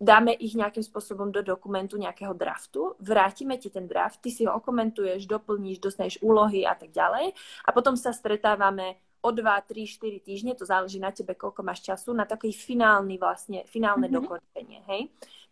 dáme 0.00 0.32
ich 0.32 0.56
nejakým 0.56 0.80
spôsobom 0.80 1.28
do 1.28 1.44
dokumentu 1.44 2.00
nejakého 2.00 2.32
draftu, 2.32 2.96
vrátime 2.98 3.60
ti 3.60 3.68
ten 3.68 3.84
draft, 3.84 4.24
ty 4.24 4.32
si 4.32 4.48
ho 4.48 4.56
okomentuješ, 4.56 5.28
doplníš, 5.28 5.78
dostaneš 5.78 6.16
úlohy 6.24 6.64
a 6.64 6.72
tak 6.72 6.88
ďalej 6.88 7.36
a 7.36 7.70
potom 7.70 7.94
sa 8.00 8.10
stretávame 8.16 8.96
o 9.20 9.28
2, 9.28 9.44
3, 9.44 9.84
4 9.84 10.24
týždne, 10.24 10.56
to 10.56 10.64
záleží 10.64 10.96
na 10.96 11.12
tebe, 11.12 11.36
koľko 11.36 11.60
máš 11.60 11.84
času, 11.84 12.16
na 12.16 12.24
taký 12.24 12.56
finálny 12.56 13.20
vlastne, 13.20 13.68
finálne 13.68 14.08
mm-hmm. 14.08 14.24
dokončenie, 14.24 14.80
hej. 14.88 15.02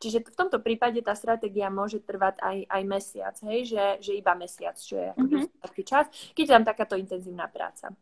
Čiže 0.01 0.25
v 0.25 0.39
tomto 0.41 0.65
prípade 0.65 1.05
tá 1.05 1.13
stratégia 1.13 1.69
môže 1.69 2.01
trvať 2.01 2.41
aj, 2.41 2.59
aj 2.65 2.83
mesiac, 2.89 3.37
hej, 3.45 3.69
že, 3.69 3.85
že 4.01 4.13
iba 4.17 4.33
mesiac, 4.33 4.73
čo 4.73 4.97
je 4.97 5.11
mm-hmm. 5.13 5.61
taký 5.61 5.83
čas, 5.85 6.09
keď 6.33 6.45
je 6.49 6.55
tam 6.57 6.65
takáto 6.65 6.97
intenzívna 6.97 7.45
práca. 7.53 7.93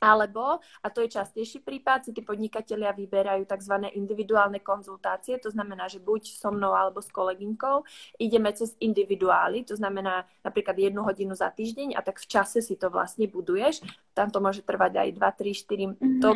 Alebo, 0.00 0.58
a 0.60 0.86
to 0.90 1.02
je 1.04 1.14
častejší 1.14 1.62
prípad, 1.62 2.08
si 2.08 2.10
tí 2.12 2.22
podnikatelia 2.22 2.90
vyberajú 2.92 3.46
tzv. 3.46 3.74
individuálne 3.94 4.60
konzultácie, 4.60 5.38
to 5.38 5.50
znamená, 5.50 5.86
že 5.86 6.02
buď 6.02 6.34
so 6.34 6.50
mnou 6.50 6.74
alebo 6.74 6.98
s 7.02 7.10
kolegynkou 7.10 7.86
ideme 8.18 8.50
cez 8.52 8.74
individuály, 8.80 9.64
to 9.64 9.76
znamená 9.76 10.26
napríklad 10.42 10.78
jednu 10.78 11.02
hodinu 11.02 11.34
za 11.34 11.50
týždeň 11.50 11.94
a 11.96 12.00
tak 12.02 12.20
v 12.20 12.26
čase 12.26 12.58
si 12.62 12.74
to 12.76 12.90
vlastne 12.90 13.26
buduješ. 13.30 13.82
Tam 14.12 14.30
to 14.30 14.38
môže 14.38 14.62
trvať 14.62 14.98
aj 14.98 15.08
2, 15.16 15.20
3, 15.20 15.98
4, 15.98 15.98
mm-hmm. 15.98 16.20
to, 16.22 16.28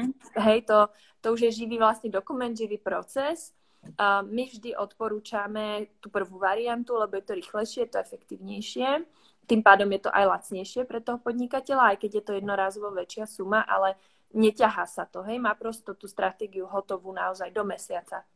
hej, 0.42 0.58
to, 0.66 0.78
to 1.22 1.26
už 1.34 1.40
je 1.50 1.64
živý 1.64 1.76
vlastne 1.78 2.10
dokument, 2.10 2.52
živý 2.54 2.78
proces. 2.78 3.54
Uh, 3.94 4.26
my 4.26 4.50
vždy 4.50 4.74
odporúčame 4.74 5.94
tú 6.02 6.10
prvú 6.10 6.42
variantu, 6.42 6.98
lebo 6.98 7.14
je 7.14 7.24
to 7.24 7.38
rýchlejšie, 7.38 7.86
je 7.86 7.90
to 7.94 8.02
efektívnejšie 8.02 9.06
tým 9.48 9.64
pádom 9.64 9.88
je 9.96 10.04
to 10.04 10.10
aj 10.12 10.24
lacnejšie 10.28 10.84
pre 10.84 11.00
toho 11.00 11.16
podnikateľa, 11.24 11.96
aj 11.96 12.04
keď 12.04 12.10
je 12.20 12.24
to 12.28 12.32
jednorázovo 12.36 12.92
väčšia 12.92 13.24
suma, 13.24 13.64
ale 13.64 13.96
neťahá 14.36 14.84
sa 14.84 15.08
to, 15.08 15.24
hej, 15.24 15.40
má 15.40 15.56
prosto 15.56 15.96
tú 15.96 16.04
stratégiu 16.04 16.68
hotovú 16.68 17.16
naozaj 17.16 17.48
do 17.48 17.64
mesiaca. 17.64 18.28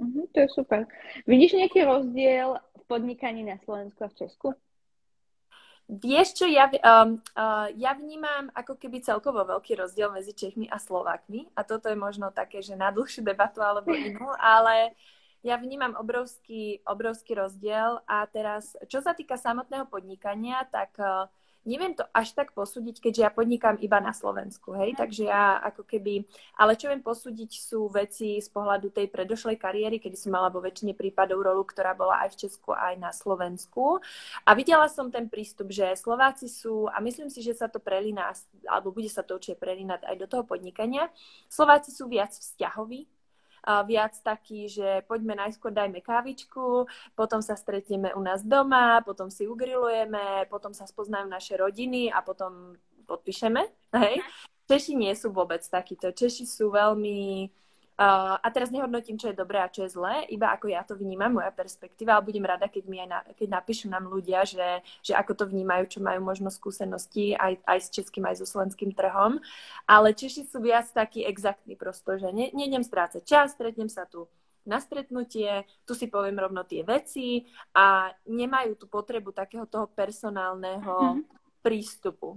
Uh-huh, 0.00 0.24
to 0.32 0.40
je 0.40 0.48
super. 0.48 0.88
Vidíš 1.28 1.60
nejaký 1.60 1.84
rozdiel 1.84 2.56
v 2.56 2.82
podnikaní 2.88 3.44
na 3.44 3.60
Slovensku 3.60 4.00
a 4.02 4.08
v 4.08 4.16
Česku? 4.16 4.48
Vieš 5.92 6.40
čo, 6.40 6.46
ja, 6.48 6.72
um, 6.72 7.20
uh, 7.36 7.68
ja 7.76 7.92
vnímam 7.92 8.48
ako 8.56 8.80
keby 8.80 9.04
celkovo 9.04 9.44
veľký 9.44 9.76
rozdiel 9.76 10.08
medzi 10.08 10.32
Čechmi 10.32 10.64
a 10.72 10.80
Slovákmi 10.80 11.52
a 11.52 11.60
toto 11.68 11.92
je 11.92 11.98
možno 11.98 12.32
také, 12.32 12.64
že 12.64 12.72
na 12.72 12.88
dlhšiu 12.88 13.20
debatu 13.20 13.60
alebo 13.60 13.92
inú, 13.92 14.32
ale 14.40 14.96
ja 15.42 15.58
vnímam 15.58 15.98
obrovský, 15.98 16.80
obrovský 16.86 17.34
rozdiel 17.34 17.98
a 18.06 18.22
teraz, 18.30 18.78
čo 18.86 19.02
sa 19.02 19.10
týka 19.12 19.34
samotného 19.34 19.90
podnikania, 19.90 20.62
tak 20.70 20.94
uh, 21.02 21.26
neviem 21.62 21.94
to 21.94 22.02
až 22.10 22.34
tak 22.34 22.50
posúdiť, 22.54 22.98
keďže 22.98 23.22
ja 23.22 23.30
podnikám 23.30 23.78
iba 23.78 24.02
na 24.02 24.10
Slovensku, 24.10 24.74
hej, 24.74 24.98
takže 24.98 25.30
ja 25.30 25.62
ako 25.62 25.86
keby, 25.86 26.26
ale 26.58 26.74
čo 26.74 26.90
viem 26.90 27.02
posúdiť 27.02 27.50
sú 27.54 27.86
veci 27.86 28.42
z 28.42 28.48
pohľadu 28.50 28.90
tej 28.90 29.06
predošlej 29.06 29.58
kariéry, 29.62 30.02
kedy 30.02 30.18
som 30.18 30.34
mala 30.34 30.50
vo 30.50 30.58
väčšine 30.58 30.98
prípadov 30.98 31.46
rolu, 31.46 31.62
ktorá 31.62 31.94
bola 31.94 32.26
aj 32.26 32.34
v 32.34 32.40
Česku, 32.46 32.74
aj 32.74 32.98
na 32.98 33.14
Slovensku. 33.14 34.02
A 34.42 34.50
videla 34.58 34.90
som 34.90 35.06
ten 35.10 35.30
prístup, 35.30 35.70
že 35.70 35.94
Slováci 35.94 36.50
sú, 36.50 36.90
a 36.90 36.98
myslím 36.98 37.30
si, 37.30 37.42
že 37.42 37.54
sa 37.54 37.70
to 37.70 37.78
prelína, 37.78 38.34
alebo 38.66 38.90
bude 38.90 39.10
sa 39.10 39.22
to 39.22 39.38
určite 39.38 39.62
prelínať 39.62 40.02
aj 40.02 40.16
do 40.18 40.26
toho 40.26 40.42
podnikania, 40.42 41.10
Slováci 41.46 41.94
sú 41.94 42.10
viac 42.10 42.34
vzťahoví, 42.34 43.06
viac 43.62 44.18
taký, 44.20 44.66
že 44.66 45.06
poďme 45.06 45.38
najskôr 45.38 45.70
dajme 45.70 46.02
kávičku, 46.02 46.86
potom 47.14 47.40
sa 47.40 47.54
stretneme 47.54 48.10
u 48.14 48.20
nás 48.22 48.42
doma, 48.42 49.00
potom 49.06 49.30
si 49.30 49.46
ugrilujeme, 49.46 50.46
potom 50.50 50.74
sa 50.74 50.86
spoznajú 50.86 51.30
naše 51.30 51.54
rodiny 51.54 52.10
a 52.10 52.22
potom 52.22 52.74
podpíšeme. 53.06 53.62
Hej? 53.94 54.22
Češi 54.66 54.92
nie 54.94 55.12
sú 55.14 55.30
vôbec 55.30 55.62
takíto. 55.66 56.10
Češi 56.10 56.46
sú 56.46 56.74
veľmi 56.74 57.50
Uh, 58.02 58.34
a 58.34 58.48
teraz 58.50 58.74
nehodnotím, 58.74 59.14
čo 59.14 59.30
je 59.30 59.38
dobré 59.38 59.62
a 59.62 59.70
čo 59.70 59.86
je 59.86 59.94
zlé, 59.94 60.26
iba 60.26 60.50
ako 60.50 60.66
ja 60.66 60.82
to 60.82 60.98
vnímam, 60.98 61.38
moja 61.38 61.54
perspektíva, 61.54 62.18
ale 62.18 62.26
budem 62.26 62.42
rada, 62.42 62.66
keď 62.66 62.84
mi 62.90 62.98
aj 62.98 63.06
na, 63.06 63.22
keď 63.30 63.48
napíšu 63.62 63.86
nám 63.86 64.10
ľudia, 64.10 64.42
že, 64.42 64.82
že 65.06 65.14
ako 65.14 65.38
to 65.38 65.44
vnímajú, 65.46 65.86
čo 65.86 65.98
majú 66.02 66.18
možno 66.18 66.50
skúsenosti 66.50 67.38
aj, 67.38 67.62
aj 67.62 67.78
s 67.78 67.88
českým, 67.94 68.26
aj 68.26 68.42
so 68.42 68.46
slovenským 68.48 68.90
trhom. 68.90 69.38
Ale 69.86 70.18
Češi 70.18 70.50
sú 70.50 70.58
viac 70.58 70.90
taký 70.90 71.22
exaktný 71.22 71.78
prosto, 71.78 72.18
že 72.18 72.34
ne, 72.34 72.50
nejdem 72.50 72.82
strácať 72.82 73.22
čas, 73.22 73.54
stretnem 73.54 73.86
sa 73.86 74.02
tu 74.02 74.26
na 74.66 74.82
stretnutie, 74.82 75.62
tu 75.86 75.94
si 75.94 76.10
poviem 76.10 76.42
rovno 76.42 76.66
tie 76.66 76.82
veci 76.82 77.46
a 77.70 78.10
nemajú 78.26 78.82
tú 78.82 78.90
potrebu 78.90 79.30
takého 79.30 79.70
toho 79.70 79.86
personálneho 79.86 81.22
mm-hmm. 81.22 81.62
prístupu. 81.62 82.34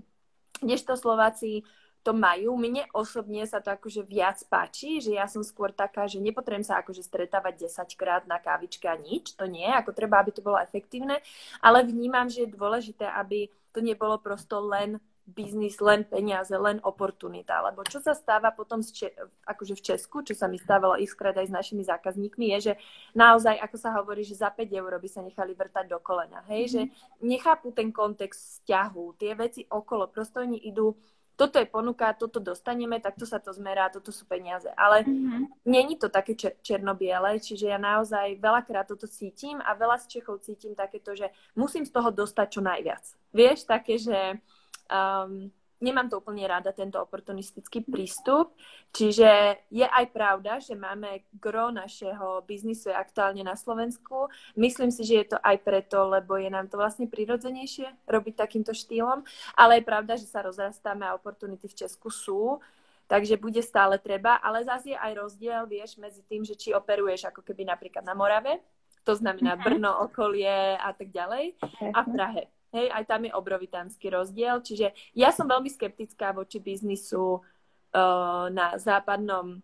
Kdežto 0.62 0.94
Slováci 0.94 1.66
to 2.06 2.14
majú. 2.14 2.54
Mne 2.54 2.86
osobne 2.94 3.42
sa 3.50 3.58
to 3.58 3.74
akože 3.74 4.06
viac 4.06 4.38
páči, 4.46 5.02
že 5.02 5.18
ja 5.18 5.26
som 5.26 5.42
skôr 5.42 5.74
taká, 5.74 6.06
že 6.06 6.22
nepotrebujem 6.22 6.62
sa 6.62 6.78
akože 6.86 7.02
stretávať 7.02 7.66
10 7.66 7.98
krát 7.98 8.24
na 8.30 8.38
kávičke 8.38 8.86
a 8.86 8.94
nič, 8.94 9.34
to 9.34 9.50
nie, 9.50 9.66
ako 9.66 9.90
treba, 9.90 10.22
aby 10.22 10.30
to 10.30 10.46
bolo 10.46 10.62
efektívne, 10.62 11.18
ale 11.66 11.82
vnímam, 11.82 12.30
že 12.30 12.46
je 12.46 12.54
dôležité, 12.54 13.10
aby 13.10 13.50
to 13.74 13.82
nebolo 13.82 14.22
prosto 14.22 14.62
len 14.62 15.02
biznis 15.26 15.82
len 15.82 16.06
peniaze, 16.06 16.54
len 16.54 16.78
oportunita. 16.86 17.58
Lebo 17.66 17.82
čo 17.82 17.98
sa 17.98 18.14
stáva 18.14 18.54
potom 18.54 18.86
z 18.86 18.94
Če- 18.94 19.16
akože 19.50 19.74
v 19.74 19.82
Česku, 19.82 20.22
čo 20.22 20.38
sa 20.38 20.46
mi 20.46 20.62
stávalo 20.62 21.02
ich 21.02 21.10
skrát 21.10 21.34
aj 21.34 21.50
s 21.50 21.58
našimi 21.58 21.82
zákazníkmi, 21.82 22.54
je, 22.56 22.60
že 22.62 22.74
naozaj, 23.18 23.58
ako 23.58 23.78
sa 23.82 23.90
hovorí, 23.98 24.22
že 24.22 24.38
za 24.38 24.54
5 24.54 24.70
eur 24.70 24.94
by 24.94 25.10
sa 25.10 25.26
nechali 25.26 25.58
vrtať 25.58 25.90
do 25.90 25.98
kolena. 25.98 26.46
Hej? 26.46 26.70
Mm-hmm. 26.70 26.74
Že 26.78 26.82
nechápu 27.26 27.74
ten 27.74 27.90
kontext 27.90 28.62
vzťahu, 28.62 29.04
tie 29.18 29.34
veci 29.34 29.66
okolo. 29.66 30.14
Prosto 30.14 30.46
oni 30.46 30.62
idú 30.62 30.94
toto 31.36 31.60
je 31.60 31.68
ponuka, 31.68 32.16
toto 32.16 32.40
dostaneme, 32.40 33.04
takto 33.04 33.28
sa 33.28 33.44
to 33.44 33.52
zmerá, 33.52 33.92
toto 33.92 34.12
sú 34.12 34.24
peniaze. 34.24 34.72
Ale 34.80 35.04
mm-hmm. 35.04 35.68
není 35.68 36.00
to 36.00 36.08
také 36.08 36.34
čer- 36.36 36.56
černobiele, 36.64 37.40
čiže 37.44 37.68
ja 37.68 37.80
naozaj 37.80 38.40
veľakrát 38.40 38.88
toto 38.88 39.06
cítim 39.06 39.60
a 39.60 39.76
veľa 39.76 40.00
z 40.00 40.20
Čechov 40.20 40.40
cítim 40.42 40.72
takéto, 40.72 41.12
že 41.12 41.28
musím 41.60 41.84
z 41.84 41.92
toho 41.92 42.10
dostať 42.10 42.48
čo 42.48 42.62
najviac. 42.64 43.04
Vieš, 43.36 43.68
také, 43.68 44.00
že 44.00 44.40
um, 44.88 45.52
nemám 45.86 46.10
to 46.10 46.18
úplne 46.18 46.42
rada, 46.50 46.74
tento 46.74 46.98
oportunistický 46.98 47.86
prístup. 47.86 48.58
Čiže 48.90 49.62
je 49.70 49.86
aj 49.86 50.06
pravda, 50.10 50.58
že 50.58 50.74
máme 50.74 51.22
gro 51.38 51.70
našeho 51.70 52.42
biznisu 52.50 52.90
je 52.90 52.98
aktuálne 52.98 53.46
na 53.46 53.54
Slovensku. 53.54 54.34
Myslím 54.58 54.90
si, 54.90 55.06
že 55.06 55.16
je 55.22 55.28
to 55.32 55.38
aj 55.38 55.62
preto, 55.62 56.10
lebo 56.10 56.34
je 56.42 56.50
nám 56.50 56.66
to 56.66 56.82
vlastne 56.82 57.06
prirodzenejšie 57.06 58.10
robiť 58.10 58.34
takýmto 58.34 58.74
štýlom. 58.74 59.22
Ale 59.54 59.78
je 59.78 59.84
pravda, 59.86 60.18
že 60.18 60.26
sa 60.26 60.42
rozrastáme 60.42 61.06
a 61.06 61.14
oportunity 61.14 61.70
v 61.70 61.78
Česku 61.86 62.10
sú. 62.10 62.58
Takže 63.06 63.38
bude 63.38 63.62
stále 63.62 64.02
treba, 64.02 64.42
ale 64.42 64.66
zase 64.66 64.98
je 64.98 64.98
aj 64.98 65.14
rozdiel, 65.14 65.70
vieš, 65.70 66.02
medzi 66.02 66.26
tým, 66.26 66.42
že 66.42 66.58
či 66.58 66.74
operuješ 66.74 67.30
ako 67.30 67.46
keby 67.46 67.62
napríklad 67.70 68.02
na 68.02 68.18
Morave, 68.18 68.66
to 69.06 69.14
znamená 69.14 69.54
mhm. 69.56 69.62
Brno, 69.62 69.92
okolie 70.10 70.74
a 70.74 70.90
tak 70.90 71.14
ďalej, 71.14 71.54
a 71.94 72.00
v 72.02 72.10
Prahe. 72.10 72.55
Hej, 72.76 72.92
aj 72.92 73.04
tam 73.08 73.24
je 73.24 73.32
obrovitánsky 73.32 74.12
rozdiel. 74.12 74.60
Čiže 74.60 74.92
ja 75.16 75.32
som 75.32 75.48
veľmi 75.48 75.72
skeptická 75.72 76.36
voči 76.36 76.60
biznisu 76.60 77.40
uh, 77.40 78.46
na 78.52 78.76
západnom 78.76 79.64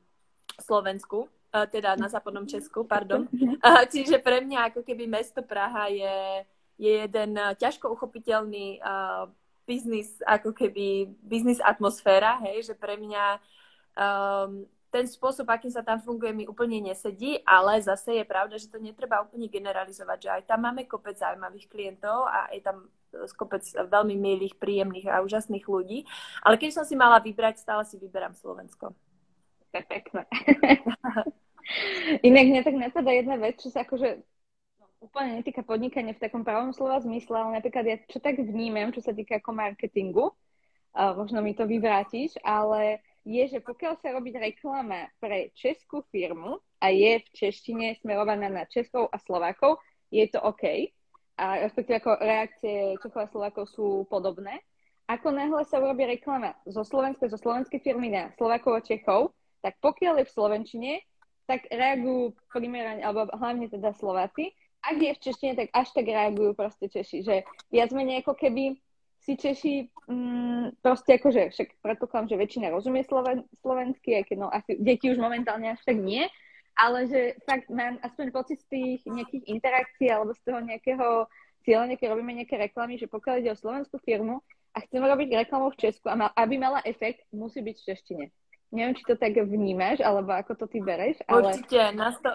Slovensku, 0.55 1.27
uh, 1.27 1.67
teda 1.67 1.99
na 1.99 2.07
západnom 2.07 2.47
Česku, 2.47 2.87
pardon. 2.87 3.27
Uh, 3.27 3.83
čiže 3.91 4.23
pre 4.23 4.39
mňa 4.39 4.71
ako 4.71 4.87
keby 4.87 5.11
mesto 5.11 5.43
Praha 5.43 5.91
je, 5.91 6.47
je 6.79 6.91
jeden 7.03 7.35
uh, 7.35 7.51
ťažko 7.51 7.91
uchopiteľný 7.91 8.79
uh, 8.79 9.27
biznis, 9.67 10.23
ako 10.23 10.55
keby 10.55 11.11
biznis 11.21 11.59
atmosféra, 11.61 12.39
hej, 12.47 12.71
že 12.71 12.73
pre 12.73 12.97
mňa 12.97 13.25
um, 13.95 14.65
ten 14.91 15.07
spôsob, 15.07 15.47
akým 15.47 15.71
sa 15.71 15.79
tam 15.79 16.03
funguje, 16.03 16.35
mi 16.35 16.45
úplne 16.51 16.83
nesedí, 16.83 17.39
ale 17.47 17.79
zase 17.79 18.19
je 18.19 18.25
pravda, 18.27 18.59
že 18.59 18.67
to 18.67 18.75
netreba 18.75 19.23
úplne 19.23 19.47
generalizovať, 19.47 20.17
že 20.19 20.29
aj 20.29 20.43
tam 20.51 20.67
máme 20.67 20.83
kopec 20.83 21.15
zaujímavých 21.15 21.71
klientov 21.71 22.27
a 22.27 22.51
je 22.51 22.59
tam 22.59 22.91
kopec 23.39 23.63
veľmi 23.63 24.19
milých, 24.19 24.59
príjemných 24.59 25.07
a 25.07 25.23
úžasných 25.23 25.63
ľudí. 25.63 26.03
Ale 26.43 26.59
keď 26.59 26.75
som 26.75 26.83
si 26.83 26.99
mala 26.99 27.23
vybrať, 27.23 27.63
stále 27.63 27.87
si 27.87 27.95
vyberám 27.95 28.35
Slovensko. 28.35 28.91
Pekné. 29.71 30.27
Inak 32.27 32.45
mňa 32.51 32.61
tak 32.67 32.75
napadá 32.75 33.11
jedna 33.15 33.39
vec, 33.39 33.63
čo 33.63 33.71
sa 33.71 33.87
akože 33.87 34.19
úplne 34.99 35.39
netýka 35.39 35.63
podnikania 35.63 36.13
v 36.13 36.23
takom 36.27 36.43
pravom 36.43 36.75
slova 36.75 36.99
zmysle, 36.99 37.33
ale 37.33 37.63
napríklad 37.63 37.85
ja 37.87 37.97
čo 38.11 38.19
tak 38.19 38.37
vnímam, 38.37 38.91
čo 38.91 38.99
sa 38.99 39.15
týka 39.15 39.39
ako 39.39 39.55
marketingu, 39.55 40.35
možno 40.93 41.39
mi 41.39 41.55
to 41.55 41.63
vyvrátiš, 41.63 42.35
ale 42.43 42.99
je, 43.21 43.43
že 43.47 43.59
pokiaľ 43.61 44.01
sa 44.01 44.13
robí 44.17 44.33
reklama 44.33 45.09
pre 45.21 45.53
českú 45.53 46.01
firmu 46.09 46.57
a 46.81 46.89
je 46.89 47.21
v 47.21 47.27
češtine 47.37 47.93
smerovaná 48.01 48.49
na 48.49 48.65
Českov 48.65 49.13
a 49.13 49.21
Slovákov, 49.21 49.77
je 50.09 50.25
to 50.25 50.41
OK. 50.41 50.89
A 51.37 51.65
respektíve 51.65 52.01
ako 52.01 52.21
reakcie 52.21 52.97
Čechov 53.01 53.21
a 53.21 53.31
Slovákov 53.31 53.65
sú 53.69 54.05
podobné. 54.09 54.61
Ako 55.05 55.33
náhle 55.33 55.61
sa 55.67 55.81
urobí 55.81 56.07
reklama 56.07 56.57
zo 56.65 56.81
slovenskej, 56.81 57.29
zo 57.29 57.39
slovenskej 57.39 57.81
firmy 57.83 58.09
na 58.09 58.33
Slovákov 58.37 58.79
a 58.79 58.85
Čechov, 58.85 59.35
tak 59.61 59.77
pokiaľ 59.81 60.21
je 60.21 60.25
v 60.25 60.35
Slovenčine, 60.35 60.93
tak 61.45 61.67
reagujú 61.69 62.33
primerane, 62.49 63.03
alebo 63.03 63.29
hlavne 63.35 63.67
teda 63.69 63.93
Slováci. 63.93 64.55
Ak 64.81 64.97
je 64.97 65.13
v 65.13 65.21
češtine, 65.21 65.53
tak 65.53 65.69
až 65.77 65.93
tak 65.93 66.09
reagujú 66.09 66.57
proste 66.57 66.89
Češi. 66.89 67.21
Že 67.21 67.35
viac 67.69 67.89
menej 67.93 68.25
ako 68.25 68.33
keby 68.33 68.81
si 69.21 69.37
Češi 69.37 69.73
mm, 70.09 70.81
proste 70.81 71.21
akože, 71.21 71.53
však 71.53 71.67
predpokladám, 71.85 72.33
že 72.33 72.41
väčšina 72.41 72.73
rozumie 72.73 73.05
sloven, 73.05 73.45
slovensky, 73.61 74.17
aj 74.17 74.23
keď 74.33 74.37
no 74.41 74.47
asi 74.49 74.81
deti 74.81 75.13
už 75.13 75.21
momentálne 75.21 75.69
až 75.69 75.81
tak 75.85 76.01
nie, 76.01 76.25
ale 76.73 77.05
že 77.05 77.37
fakt 77.45 77.69
mám 77.69 78.01
aspoň 78.01 78.25
pocit 78.33 78.57
z 78.65 78.67
tých 78.73 78.99
nejakých 79.05 79.45
interakcií 79.45 80.09
alebo 80.09 80.33
z 80.33 80.41
toho 80.41 80.59
nejakého 80.65 81.29
cieľa, 81.61 81.93
keď 81.93 82.07
robíme 82.17 82.33
nejaké 82.33 82.57
reklamy, 82.57 82.97
že 82.97 83.05
pokiaľ 83.05 83.35
ide 83.45 83.53
o 83.53 83.61
slovenskú 83.61 84.01
firmu 84.01 84.41
a 84.73 84.81
chceme 84.81 85.05
robiť 85.05 85.45
reklamu 85.45 85.69
v 85.69 85.79
Česku 85.85 86.09
a 86.09 86.17
mal, 86.17 86.29
aby 86.33 86.57
mala 86.57 86.81
efekt, 86.81 87.21
musí 87.29 87.61
byť 87.61 87.75
v 87.77 87.85
češtine. 87.93 88.25
Neviem, 88.71 88.95
či 88.95 89.03
to 89.03 89.19
tak 89.19 89.35
vnímaš, 89.35 89.99
alebo 89.99 90.31
ako 90.31 90.55
to 90.55 90.65
ty 90.65 90.79
bereš, 90.79 91.19
ale... 91.27 91.59
Určite, 91.59 91.91
na 91.93 92.09
sto... 92.15 92.31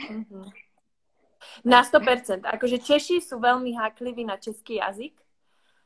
Mhm. 0.00 0.40
Na 1.60 1.84
100%. 1.84 2.40
Akože 2.40 2.80
Češi 2.80 3.20
sú 3.20 3.36
veľmi 3.36 3.76
hákliví 3.76 4.24
na 4.24 4.40
český 4.40 4.80
jazyk 4.80 5.12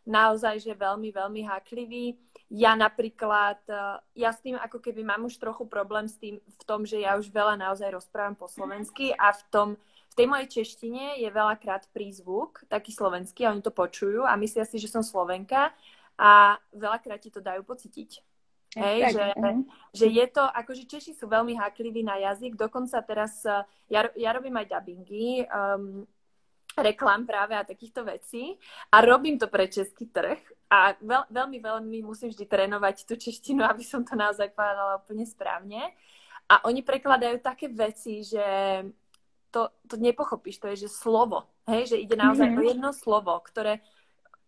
naozaj, 0.09 0.64
že 0.64 0.73
veľmi, 0.73 1.12
veľmi 1.12 1.44
háklivý. 1.44 2.16
Ja 2.49 2.73
napríklad, 2.73 3.61
eh, 3.68 4.25
ja 4.25 4.33
s 4.33 4.40
tým 4.40 4.57
ako 4.57 4.81
keby 4.81 5.05
mám 5.05 5.29
už 5.29 5.37
trochu 5.37 5.68
problém 5.68 6.09
s 6.09 6.16
tým 6.16 6.40
v 6.40 6.62
tom, 6.64 6.88
že 6.88 7.05
ja 7.05 7.21
už 7.21 7.29
veľa 7.29 7.61
naozaj 7.61 7.92
rozprávam 7.92 8.33
po 8.33 8.49
slovensky 8.49 9.12
a 9.12 9.37
v 9.37 9.42
tom, 9.53 9.68
v 10.09 10.14
tej 10.16 10.27
mojej 10.27 10.49
češtine 10.49 11.21
je 11.21 11.29
veľakrát 11.29 11.92
prízvuk, 11.92 12.64
taký 12.73 12.90
slovenský, 12.90 13.44
a 13.44 13.53
oni 13.53 13.61
to 13.61 13.71
počujú 13.71 14.25
a 14.25 14.33
myslia 14.40 14.64
si, 14.64 14.81
že 14.81 14.88
som 14.88 15.05
Slovenka 15.05 15.71
a 16.16 16.57
veľakrát 16.73 17.21
ti 17.21 17.31
to 17.31 17.44
dajú 17.44 17.62
pocítiť. 17.62 18.25
Hej, 18.77 19.01
tak, 19.01 19.12
že, 19.16 19.27
uh-huh. 19.33 19.64
že 19.97 20.07
je 20.12 20.27
to, 20.29 20.44
akože 20.44 20.85
Češi 20.85 21.12
sú 21.16 21.25
veľmi 21.25 21.57
hákliví 21.57 22.05
na 22.05 22.21
jazyk, 22.21 22.57
dokonca 22.57 23.01
teraz, 23.05 23.44
eh, 23.44 23.61
ja, 23.92 24.09
ja 24.16 24.31
robím 24.33 24.57
aj 24.57 24.73
dubbingy, 24.73 25.44
um, 25.49 26.09
reklám 26.83 27.27
práve 27.27 27.55
a 27.59 27.67
takýchto 27.67 28.05
vecí 28.05 28.57
a 28.93 29.03
robím 29.03 29.38
to 29.38 29.51
pre 29.51 29.69
český 29.69 30.09
trh 30.09 30.38
a 30.71 30.95
veľ, 31.01 31.33
veľmi, 31.33 31.59
veľmi 31.59 31.99
musím 32.05 32.31
vždy 32.31 32.45
trénovať 32.45 33.09
tú 33.09 33.14
češtinu, 33.17 33.64
aby 33.64 33.85
som 33.85 34.05
to 34.05 34.14
naozaj 34.14 34.53
povedala 34.53 35.01
úplne 35.01 35.25
správne. 35.25 35.93
A 36.49 36.64
oni 36.64 36.81
prekladajú 36.81 37.45
také 37.45 37.69
veci, 37.69 38.25
že 38.25 38.45
to, 39.53 39.69
to 39.88 39.97
nepochopíš, 40.01 40.61
to 40.61 40.69
je, 40.73 40.88
že 40.88 40.91
slovo, 40.93 41.49
hej, 41.69 41.93
že 41.93 41.97
ide 42.01 42.17
naozaj 42.17 42.49
mm-hmm. 42.53 42.64
o 42.64 42.69
jedno 42.69 42.91
slovo, 42.93 43.33
ktoré 43.45 43.81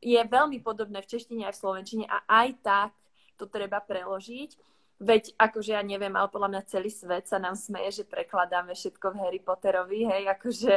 je 0.00 0.20
veľmi 0.20 0.64
podobné 0.64 1.04
v 1.04 1.10
češtine 1.12 1.44
aj 1.44 1.56
v 1.56 1.60
slovenčine 1.60 2.04
a 2.08 2.24
aj 2.24 2.48
tak 2.64 2.90
to 3.36 3.48
treba 3.48 3.80
preložiť 3.80 4.56
Veď 5.00 5.32
akože 5.40 5.72
ja 5.72 5.80
neviem, 5.80 6.12
ale 6.12 6.28
podľa 6.28 6.52
mňa 6.52 6.68
celý 6.68 6.92
svet 6.92 7.24
sa 7.24 7.40
nám 7.40 7.56
smeje, 7.56 8.04
že 8.04 8.04
prekladáme 8.04 8.76
všetko 8.76 9.16
v 9.16 9.18
Harry 9.24 9.40
Potterovi, 9.40 10.04
hej, 10.04 10.28
akože 10.28 10.74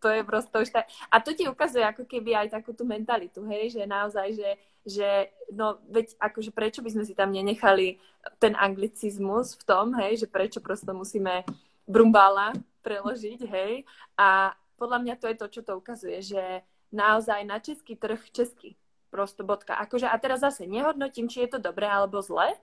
to 0.00 0.08
je 0.08 0.22
prosto 0.24 0.64
už 0.64 0.72
tak. 0.72 0.88
A 1.12 1.20
to 1.20 1.36
ti 1.36 1.44
ukazuje 1.44 1.84
ako 1.84 2.08
keby 2.08 2.40
aj 2.40 2.56
takú 2.56 2.72
tú 2.72 2.88
mentalitu, 2.88 3.44
hej, 3.44 3.76
že 3.76 3.84
naozaj, 3.84 4.32
že, 4.32 4.50
že 4.80 5.08
no 5.52 5.76
veď 5.92 6.16
akože 6.16 6.56
prečo 6.56 6.80
by 6.80 6.88
sme 6.88 7.04
si 7.04 7.12
tam 7.12 7.28
nenechali 7.28 8.00
ten 8.40 8.56
anglicizmus 8.56 9.60
v 9.60 9.62
tom, 9.68 9.92
hej, 10.00 10.24
že 10.24 10.26
prečo 10.32 10.64
prosto 10.64 10.96
musíme 10.96 11.44
brumbála 11.84 12.56
preložiť, 12.80 13.40
hej. 13.44 13.84
A 14.16 14.56
podľa 14.80 15.04
mňa 15.04 15.14
to 15.20 15.28
je 15.28 15.36
to, 15.36 15.46
čo 15.52 15.60
to 15.60 15.76
ukazuje, 15.76 16.24
že 16.24 16.64
naozaj 16.96 17.44
na 17.44 17.60
český 17.60 17.92
trh 17.92 18.24
český 18.32 18.72
prosto 19.12 19.44
bodka. 19.44 19.76
Akože, 19.76 20.08
a 20.08 20.16
teraz 20.16 20.40
zase 20.40 20.64
nehodnotím, 20.64 21.28
či 21.28 21.44
je 21.44 21.56
to 21.56 21.58
dobré 21.60 21.84
alebo 21.84 22.24
zle, 22.24 22.56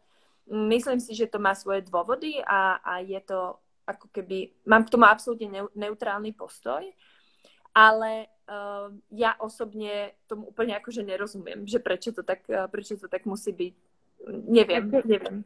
Myslím 0.47 0.99
si, 0.99 1.15
že 1.15 1.31
to 1.31 1.39
má 1.39 1.55
svoje 1.55 1.87
dôvody 1.87 2.43
a, 2.43 2.83
a 2.83 2.99
je 2.99 3.19
to 3.23 3.57
ako 3.83 4.07
keby, 4.11 4.51
mám 4.63 4.87
k 4.87 4.91
tomu 4.95 5.07
absolútne 5.07 5.47
ne, 5.51 5.61
neutrálny 5.75 6.31
postoj, 6.35 6.83
ale 7.75 8.31
uh, 8.47 8.87
ja 9.11 9.35
osobne 9.39 10.15
tomu 10.27 10.51
úplne 10.51 10.77
akože 10.79 11.03
nerozumiem, 11.03 11.67
že 11.67 11.83
prečo 11.83 12.15
to 12.15 12.23
tak, 12.23 12.47
uh, 12.47 12.67
prečo 12.71 12.95
to 12.95 13.11
tak 13.11 13.27
musí 13.27 13.51
byť. 13.51 13.73
Neviem, 14.47 14.83
Ako, 14.87 14.97
neviem. 15.03 15.37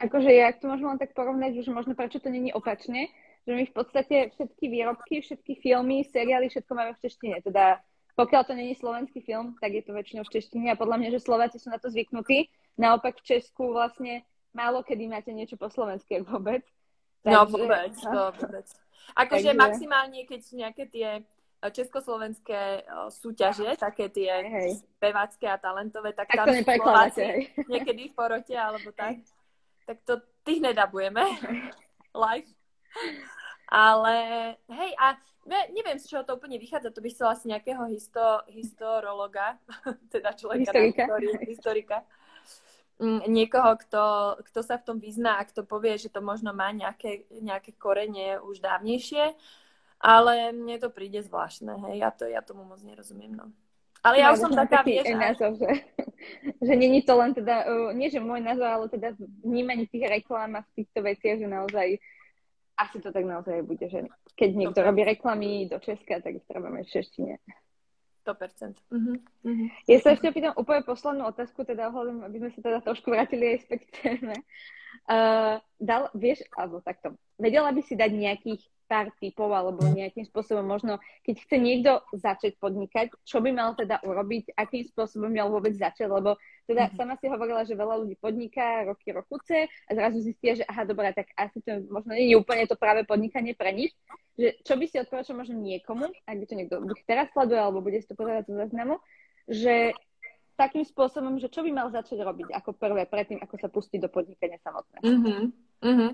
Akože 0.00 0.30
ja 0.32 0.52
to 0.56 0.72
môžem 0.72 0.88
len 0.88 1.00
tak 1.00 1.12
porovnať, 1.12 1.60
že 1.60 1.68
možno 1.68 1.92
prečo 1.92 2.16
to 2.16 2.32
není 2.32 2.48
opačne, 2.54 3.12
že 3.44 3.52
my 3.52 3.64
v 3.68 3.74
podstate 3.74 4.32
všetky 4.32 4.64
výrobky, 4.72 5.20
všetky 5.20 5.60
filmy, 5.60 6.06
seriály, 6.08 6.48
všetko 6.48 6.72
máme 6.72 6.92
v 6.96 7.02
češtine. 7.02 7.36
Teda 7.44 7.82
pokiaľ 8.16 8.42
to 8.44 8.54
není 8.54 8.76
slovenský 8.76 9.24
film, 9.24 9.56
tak 9.56 9.72
je 9.72 9.82
to 9.84 9.96
väčšinou 9.96 10.24
v 10.28 10.32
češtine 10.38 10.68
a 10.68 10.78
podľa 10.80 10.96
mňa, 11.00 11.08
že 11.16 11.24
Slováci 11.24 11.56
sú 11.56 11.72
na 11.72 11.80
to 11.80 11.88
zvyknutí. 11.88 12.52
Naopak 12.76 13.20
v 13.20 13.36
Česku 13.36 13.72
vlastne 13.72 14.24
málo 14.52 14.84
kedy 14.84 15.08
máte 15.08 15.32
niečo 15.32 15.56
po 15.56 15.68
slovensky, 15.72 16.20
ak 16.20 16.28
vôbec. 16.28 16.62
No, 17.24 17.28
Takže, 17.28 17.34
no 17.34 17.40
vôbec, 17.48 17.92
no. 18.04 18.10
vôbec. 18.36 18.66
Akože 19.16 19.50
Takže... 19.52 19.60
maximálne, 19.60 20.20
keď 20.28 20.40
sú 20.42 20.52
nejaké 20.60 20.84
tie 20.88 21.08
eh, 21.22 21.70
československé 21.70 22.86
uh, 22.86 23.08
súťaže, 23.08 23.74
také 23.78 24.12
tie 24.12 24.30
hej. 24.42 24.70
spevácké 24.98 25.46
a 25.48 25.58
talentové, 25.58 26.12
tak, 26.14 26.30
tak 26.30 26.36
tam 26.42 26.46
sú 26.50 26.62
Slováci 26.62 27.50
niekedy 27.66 28.12
v 28.12 28.14
porote 28.14 28.54
alebo 28.54 28.92
tak. 28.94 29.22
Tak 29.86 29.98
to 30.06 30.22
tých 30.46 30.62
nedabujeme 30.62 31.22
live. 32.26 32.50
Ale 33.72 34.16
hej, 34.68 34.92
a 35.00 35.16
ne, 35.48 35.60
neviem, 35.72 35.96
z 35.96 36.12
čoho 36.12 36.28
to 36.28 36.36
úplne 36.36 36.60
vychádza, 36.60 36.92
to 36.92 37.00
by 37.00 37.08
chcela 37.08 37.32
asi 37.32 37.48
nejakého 37.48 37.88
histo, 37.88 38.44
historologa, 38.52 39.56
teda 40.14 40.36
človeka 40.36 40.76
historika. 40.76 40.76
Na 40.76 41.06
histórii, 41.08 41.32
historika 41.48 41.98
niekoho, 43.00 43.78
kto, 43.78 44.04
kto 44.52 44.60
sa 44.62 44.76
v 44.78 44.86
tom 44.86 44.96
vyzná 45.00 45.40
a 45.40 45.46
kto 45.48 45.64
povie, 45.66 45.98
že 45.98 46.12
to 46.12 46.20
možno 46.20 46.52
má 46.52 46.70
nejaké, 46.70 47.26
nejaké 47.40 47.74
korenie 47.74 48.38
už 48.42 48.62
dávnejšie, 48.62 49.34
ale 50.02 50.50
mne 50.50 50.76
to 50.82 50.90
príde 50.90 51.22
zvláštne, 51.22 51.78
hej, 51.88 52.02
ja, 52.02 52.10
to, 52.10 52.26
ja 52.26 52.42
tomu 52.42 52.66
moc 52.66 52.82
nerozumiem, 52.82 53.34
no. 53.34 53.50
Ale 54.02 54.18
ja 54.18 54.34
už 54.34 54.42
som 54.42 54.50
taká, 54.50 54.82
vieš... 54.82 55.06
Že, 55.38 55.70
že 56.66 56.72
není 56.74 57.06
to 57.06 57.14
len 57.14 57.38
teda, 57.38 57.70
uh, 57.70 57.90
nie 57.94 58.10
že 58.10 58.18
môj 58.18 58.42
názor, 58.42 58.66
ale 58.66 58.86
teda 58.90 59.14
vnímanie 59.46 59.86
tých 59.86 60.10
reklám 60.10 60.58
a 60.58 60.66
v 60.66 60.82
týchto 60.82 61.06
veciach, 61.06 61.38
že 61.38 61.46
naozaj 61.46 61.88
asi 62.74 62.98
to 62.98 63.14
tak 63.14 63.22
naozaj 63.22 63.62
bude, 63.62 63.86
že 63.86 64.10
keď 64.34 64.50
niekto 64.58 64.80
robí 64.82 65.06
reklamy 65.06 65.70
do 65.70 65.78
Česka, 65.78 66.18
tak 66.18 66.42
ich 66.42 66.46
treba 66.50 66.66
mať 66.66 66.84
v 66.88 66.94
češtine. 66.98 67.34
100%. 68.22 68.78
Uh-huh. 68.90 69.18
Uh-huh. 69.44 69.68
Ja 69.90 69.98
sa 69.98 70.14
ešte 70.14 70.30
opýtam 70.30 70.54
úplne 70.54 70.86
poslednú 70.86 71.26
otázku, 71.26 71.66
teda 71.66 71.90
ohľadom, 71.90 72.22
aby 72.26 72.36
sme 72.38 72.50
sa 72.54 72.60
teda 72.62 72.78
trošku 72.82 73.10
vrátili 73.10 73.58
aj 73.58 73.58
späť 73.66 73.80
k 73.86 73.92
téme. 73.98 74.36
Uh, 75.10 75.58
dal, 75.82 76.12
vieš, 76.14 76.46
alebo 76.54 76.78
takto, 76.78 77.18
vedela 77.40 77.74
by 77.74 77.82
si 77.82 77.98
dať 77.98 78.10
nejakých 78.14 78.62
pár 78.92 79.08
typov 79.16 79.48
alebo 79.48 79.88
nejakým 79.88 80.28
spôsobom 80.28 80.68
možno, 80.68 81.00
keď 81.24 81.48
chce 81.48 81.56
niekto 81.56 82.04
začať 82.12 82.60
podnikať, 82.60 83.08
čo 83.24 83.40
by 83.40 83.48
mal 83.48 83.72
teda 83.72 84.04
urobiť, 84.04 84.52
akým 84.52 84.84
spôsobom 84.84 85.32
mal 85.32 85.48
vôbec 85.48 85.72
začať, 85.72 86.12
lebo 86.12 86.36
teda 86.68 86.92
mm-hmm. 86.92 87.00
sama 87.00 87.16
si 87.16 87.26
hovorila, 87.32 87.64
že 87.64 87.72
veľa 87.72 88.04
ľudí 88.04 88.20
podniká 88.20 88.84
roky, 88.84 89.16
rokuce 89.16 89.64
a 89.64 89.90
zrazu 89.96 90.20
zistia, 90.20 90.60
že 90.60 90.68
aha, 90.68 90.84
dobré, 90.84 91.16
tak 91.16 91.32
asi 91.40 91.64
to 91.64 91.80
možno 91.88 92.12
nie 92.12 92.28
je 92.28 92.36
úplne 92.36 92.68
to 92.68 92.76
práve 92.76 93.08
podnikanie 93.08 93.56
pre 93.56 93.72
nich. 93.72 93.96
Že, 94.36 94.60
čo 94.60 94.74
by 94.76 94.84
si 94.84 94.96
odporúčal 95.00 95.40
možno 95.40 95.56
niekomu, 95.56 96.12
ak 96.28 96.36
by 96.36 96.44
to 96.44 96.54
niekto 96.56 96.76
buď 96.84 96.98
teraz 97.08 97.32
sleduje, 97.32 97.60
alebo 97.64 97.80
bude 97.80 97.96
si 97.96 98.08
to 98.08 98.16
povedať 98.16 98.52
zo 98.52 98.60
záznamu, 98.60 99.00
že 99.48 99.96
takým 100.60 100.84
spôsobom, 100.84 101.40
že 101.40 101.48
čo 101.48 101.64
by 101.64 101.70
mal 101.72 101.88
začať 101.88 102.20
robiť 102.20 102.52
ako 102.52 102.76
prvé, 102.76 103.08
predtým, 103.08 103.40
ako 103.40 103.56
sa 103.56 103.72
pustí 103.72 103.96
do 103.96 104.12
podnikania 104.12 104.60
samotného. 104.60 105.04
Mm-hmm. 105.04 105.71
Mm-hmm. 105.82 106.10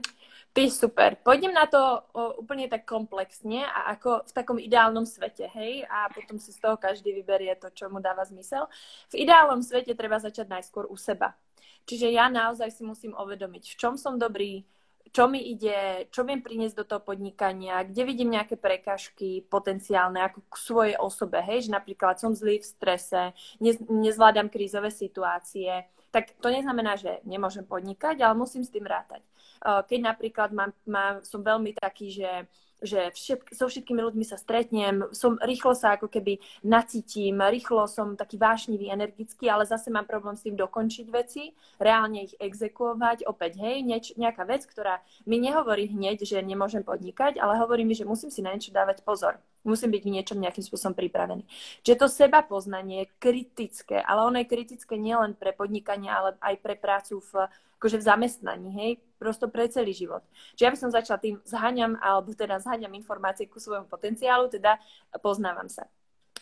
Ty 0.56 0.64
super. 0.72 1.10
Pôjdem 1.20 1.52
na 1.52 1.68
to 1.68 1.78
o, 2.16 2.40
úplne 2.40 2.66
tak 2.66 2.88
komplexne 2.88 3.62
a 3.68 3.94
ako 3.94 4.26
v 4.26 4.32
takom 4.32 4.58
ideálnom 4.58 5.04
svete, 5.04 5.46
hej? 5.54 5.84
A 5.86 6.08
potom 6.10 6.40
si 6.40 6.50
z 6.50 6.58
toho 6.58 6.74
každý 6.80 7.14
vyberie 7.14 7.52
to, 7.60 7.68
čo 7.70 7.86
mu 7.92 8.00
dáva 8.00 8.24
zmysel. 8.24 8.66
V 9.12 9.22
ideálnom 9.22 9.60
svete 9.60 9.92
treba 9.92 10.18
začať 10.18 10.48
najskôr 10.48 10.88
u 10.88 10.96
seba. 10.96 11.36
Čiže 11.84 12.10
ja 12.10 12.26
naozaj 12.32 12.74
si 12.74 12.82
musím 12.82 13.14
uvedomiť, 13.14 13.64
v 13.70 13.78
čom 13.78 13.94
som 13.94 14.18
dobrý, 14.18 14.64
čo 15.08 15.24
mi 15.24 15.40
ide, 15.52 16.08
čo 16.12 16.24
viem 16.24 16.44
priniesť 16.44 16.76
do 16.76 16.84
toho 16.84 17.00
podnikania, 17.00 17.80
kde 17.84 18.02
vidím 18.04 18.36
nejaké 18.36 18.60
prekažky 18.60 19.40
potenciálne 19.48 20.20
ako 20.20 20.44
k 20.52 20.54
svojej 20.58 20.96
osobe, 21.00 21.40
hej, 21.40 21.68
že 21.68 21.72
napríklad 21.72 22.20
som 22.20 22.36
zlý 22.36 22.60
v 22.60 22.68
strese, 22.68 23.32
nez, 23.56 23.80
nezvládam 23.88 24.52
krízové 24.52 24.92
situácie, 24.92 25.88
tak 26.12 26.36
to 26.40 26.48
neznamená, 26.48 26.96
že 26.96 27.20
nemôžem 27.24 27.64
podnikať, 27.64 28.20
ale 28.20 28.36
musím 28.36 28.64
s 28.64 28.72
tým 28.72 28.84
rátať. 28.84 29.24
Keď 29.62 29.98
napríklad 30.00 30.50
mám, 30.54 30.70
mám, 30.86 31.20
som 31.22 31.42
veľmi 31.42 31.74
taký, 31.76 32.14
že 32.14 32.30
že 32.78 33.10
všetk, 33.10 33.58
so 33.58 33.66
všetkými 33.66 33.98
ľuďmi 33.98 34.22
sa 34.22 34.38
stretnem, 34.38 35.10
som 35.10 35.34
rýchlo 35.42 35.74
sa 35.74 35.98
ako 35.98 36.06
keby 36.06 36.38
nacítim, 36.62 37.34
rýchlo 37.42 37.90
som 37.90 38.14
taký 38.14 38.38
vášnivý, 38.38 38.94
energický, 38.94 39.50
ale 39.50 39.66
zase 39.66 39.90
mám 39.90 40.06
problém 40.06 40.38
s 40.38 40.46
tým 40.46 40.54
dokončiť 40.54 41.06
veci, 41.10 41.50
reálne 41.82 42.30
ich 42.30 42.38
exekuovať. 42.38 43.26
Opäť, 43.26 43.58
hej, 43.58 43.82
nieč, 43.82 44.14
nejaká 44.14 44.46
vec, 44.46 44.62
ktorá 44.62 45.02
mi 45.26 45.42
nehovorí 45.42 45.90
hneď, 45.90 46.22
že 46.22 46.38
nemôžem 46.38 46.86
podnikať, 46.86 47.42
ale 47.42 47.58
hovorí 47.58 47.82
mi, 47.82 47.98
že 47.98 48.06
musím 48.06 48.30
si 48.30 48.46
na 48.46 48.54
niečo 48.54 48.70
dávať 48.70 49.02
pozor. 49.02 49.42
Musím 49.68 49.92
byť 49.92 50.02
v 50.02 50.14
niečom 50.16 50.40
nejakým 50.40 50.64
spôsobom 50.64 50.96
pripravený. 50.96 51.44
Čiže 51.84 52.00
to 52.00 52.08
seba 52.08 52.40
poznanie 52.40 53.04
je 53.04 53.12
kritické, 53.20 54.00
ale 54.00 54.24
ono 54.24 54.40
je 54.40 54.48
kritické 54.48 54.96
nielen 54.96 55.36
pre 55.36 55.52
podnikanie, 55.52 56.08
ale 56.08 56.40
aj 56.40 56.56
pre 56.64 56.74
prácu 56.80 57.20
v 57.20 57.46
akože 57.78 58.02
v 58.02 58.08
zamestnaní, 58.10 58.68
hej, 58.74 58.90
prosto 59.22 59.46
pre 59.46 59.70
celý 59.70 59.94
život. 59.94 60.26
Čiže 60.58 60.64
ja 60.66 60.72
by 60.74 60.78
som 60.82 60.90
začala 60.90 61.22
tým 61.22 61.38
zháňam, 61.46 61.94
alebo 62.02 62.34
teda 62.34 62.58
zháňam 62.58 62.90
informácie 62.98 63.46
ku 63.46 63.62
svojmu 63.62 63.86
potenciálu, 63.86 64.50
teda 64.50 64.82
poznávam 65.22 65.70
sa. 65.70 65.86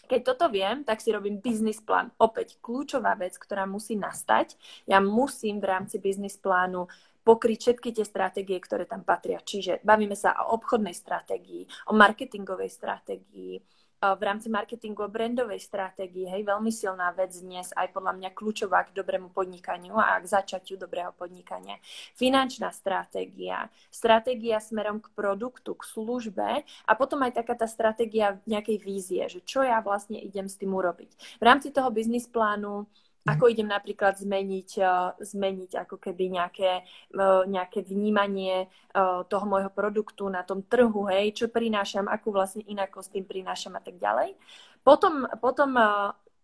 Keď 0.09 0.21
toto 0.23 0.49
viem, 0.49 0.81
tak 0.87 1.05
si 1.05 1.13
robím 1.13 1.43
biznis 1.43 1.83
plán. 1.83 2.09
Opäť 2.17 2.57
kľúčová 2.63 3.19
vec, 3.21 3.37
ktorá 3.37 3.69
musí 3.69 3.99
nastať. 3.99 4.57
Ja 4.89 5.03
musím 5.03 5.61
v 5.61 5.69
rámci 5.69 5.99
biznis 6.01 6.39
plánu 6.39 6.87
pokryť 7.27 7.59
všetky 7.59 7.91
tie 7.91 8.07
stratégie, 8.07 8.63
ktoré 8.63 8.87
tam 8.87 9.03
patria. 9.03 9.43
Čiže 9.43 9.83
bavíme 9.83 10.15
sa 10.15 10.39
o 10.47 10.55
obchodnej 10.55 10.95
stratégii, 10.95 11.91
o 11.91 11.93
marketingovej 11.99 12.71
stratégii, 12.71 13.59
v 13.97 14.23
rámci 14.23 14.53
marketingu 14.53 15.03
a 15.03 15.09
brandovej 15.09 15.57
stratégii, 15.57 16.29
hej, 16.29 16.45
veľmi 16.45 16.69
silná 16.69 17.17
vec 17.17 17.33
dnes, 17.41 17.73
aj 17.73 17.97
podľa 17.97 18.13
mňa 18.13 18.31
kľúčová 18.37 18.85
k 18.85 18.93
dobrému 18.93 19.33
podnikaniu 19.33 19.97
a 19.97 20.21
k 20.21 20.29
začatiu 20.29 20.77
dobrého 20.77 21.17
podnikania. 21.17 21.81
Finančná 22.13 22.69
stratégia, 22.77 23.73
stratégia 23.89 24.61
smerom 24.61 25.01
k 25.01 25.09
produktu, 25.17 25.73
k 25.73 25.89
službe 25.89 26.49
a 26.63 26.93
potom 26.93 27.25
aj 27.25 27.41
taká 27.41 27.57
tá 27.57 27.65
stratégia 27.65 28.37
nejakej 28.45 28.79
vízie, 28.85 29.25
že 29.33 29.41
čo 29.41 29.65
ja 29.65 29.81
vlastne 29.81 30.21
idem 30.21 30.45
s 30.45 30.61
tým 30.61 30.77
urobiť. 30.77 31.41
V 31.41 31.45
rámci 31.49 31.73
toho 31.73 31.89
biznis 31.89 32.29
plánu 32.29 32.85
ako 33.27 33.51
idem 33.51 33.67
napríklad 33.67 34.15
zmeniť, 34.23 34.71
eh, 34.79 34.89
zmeniť 35.19 35.73
ako 35.83 35.99
keby 35.99 36.39
nejaké, 36.39 36.71
eh, 36.87 37.43
nejaké 37.51 37.83
vnímanie 37.83 38.67
eh, 38.67 39.21
toho 39.27 39.45
môjho 39.45 39.71
produktu 39.75 40.31
na 40.31 40.47
tom 40.47 40.63
trhu, 40.63 41.11
hej, 41.11 41.35
čo 41.35 41.47
prinášam, 41.51 42.07
akú 42.07 42.31
vlastne 42.31 42.63
inakosť 42.65 43.19
tým 43.19 43.27
prinášam 43.27 43.75
a 43.75 43.83
tak 43.83 43.99
ďalej. 43.99 44.39
Potom, 44.87 45.27
potom 45.43 45.75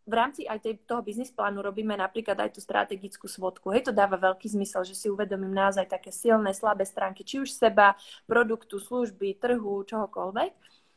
v 0.02 0.14
rámci 0.18 0.42
aj 0.50 0.58
tej, 0.58 0.82
toho 0.82 0.98
biznis 0.98 1.30
plánu 1.30 1.62
robíme 1.62 1.94
napríklad 1.94 2.34
aj 2.34 2.58
tú 2.58 2.60
strategickú 2.60 3.30
svodku. 3.30 3.70
Hej, 3.70 3.86
to 3.86 3.92
dáva 3.94 4.18
veľký 4.18 4.50
zmysel, 4.50 4.82
že 4.82 4.98
si 4.98 5.06
uvedomím 5.06 5.54
naozaj 5.54 5.86
také 5.86 6.10
silné, 6.10 6.50
slabé 6.50 6.82
stránky, 6.82 7.22
či 7.22 7.38
už 7.38 7.54
seba, 7.54 7.94
produktu, 8.26 8.82
služby, 8.82 9.38
trhu, 9.38 9.86
čohokoľvek. 9.86 10.52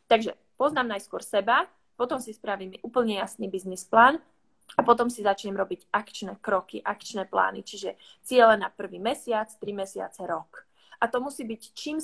Takže 0.10 0.34
poznám 0.58 0.98
najskôr 0.98 1.22
seba, 1.22 1.70
potom 1.96 2.18
si 2.18 2.34
spravím 2.34 2.76
úplne 2.82 3.22
jasný 3.22 3.46
biznis 3.46 3.86
plán, 3.86 4.18
a 4.74 4.82
potom 4.82 5.08
si 5.08 5.22
začnem 5.22 5.54
robiť 5.54 5.94
akčné 5.94 6.42
kroky, 6.42 6.82
akčné 6.82 7.30
plány, 7.30 7.62
čiže 7.62 7.96
ciele 8.26 8.58
na 8.58 8.74
prvý 8.74 8.98
mesiac, 8.98 9.48
tri 9.62 9.72
mesiace, 9.72 10.26
rok. 10.26 10.66
A 11.00 11.08
to 11.08 11.22
musí 11.22 11.46
byť 11.46 11.62
čím, 11.78 11.98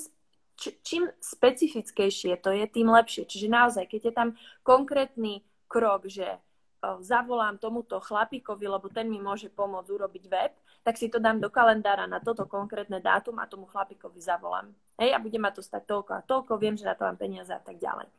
čím 0.86 1.10
specifickejšie 1.18 2.38
to 2.38 2.54
je, 2.54 2.64
tým 2.70 2.88
lepšie. 2.88 3.26
Čiže 3.26 3.48
naozaj, 3.50 3.84
keď 3.90 4.00
je 4.08 4.12
tam 4.14 4.28
konkrétny 4.62 5.42
krok, 5.66 6.06
že 6.06 6.38
zavolám 6.82 7.62
tomuto 7.62 8.02
chlapíkovi, 8.02 8.66
lebo 8.66 8.90
ten 8.90 9.06
mi 9.06 9.22
môže 9.22 9.46
pomôcť 9.54 9.90
urobiť 9.90 10.24
web, 10.26 10.52
tak 10.82 10.98
si 10.98 11.06
to 11.06 11.22
dám 11.22 11.38
do 11.38 11.46
kalendára 11.46 12.10
na 12.10 12.18
toto 12.18 12.42
konkrétne 12.50 12.98
dátum 12.98 13.38
a 13.38 13.46
tomu 13.46 13.70
chlapíkovi 13.70 14.18
zavolám. 14.18 14.74
Hej, 14.98 15.14
a 15.14 15.22
bude 15.22 15.38
ma 15.38 15.54
to 15.54 15.62
stať 15.62 15.86
toľko 15.86 16.10
a 16.18 16.26
toľko, 16.26 16.58
viem, 16.58 16.74
že 16.74 16.82
na 16.82 16.98
to 16.98 17.06
mám 17.06 17.14
peniaze 17.14 17.54
a 17.54 17.62
tak 17.62 17.78
ďalej. 17.78 18.10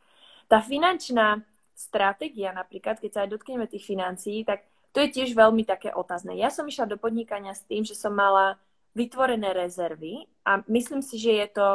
Tá 0.47 0.63
finančná 0.63 1.43
stratégia 1.73 2.53
napríklad, 2.53 3.01
keď 3.01 3.11
sa 3.11 3.19
aj 3.25 3.33
dotkneme 3.33 3.65
tých 3.65 3.85
financií, 3.85 4.45
tak 4.45 4.65
to 4.93 5.01
je 5.01 5.09
tiež 5.09 5.33
veľmi 5.33 5.65
také 5.65 5.89
otázne. 5.89 6.37
Ja 6.37 6.53
som 6.53 6.69
išla 6.69 6.85
do 6.85 7.01
podnikania 7.01 7.57
s 7.57 7.65
tým, 7.65 7.81
že 7.81 7.97
som 7.97 8.13
mala 8.13 8.61
vytvorené 8.93 9.57
rezervy 9.57 10.29
a 10.45 10.61
myslím 10.69 11.01
si, 11.01 11.17
že 11.17 11.33
je 11.33 11.47
to 11.49 11.67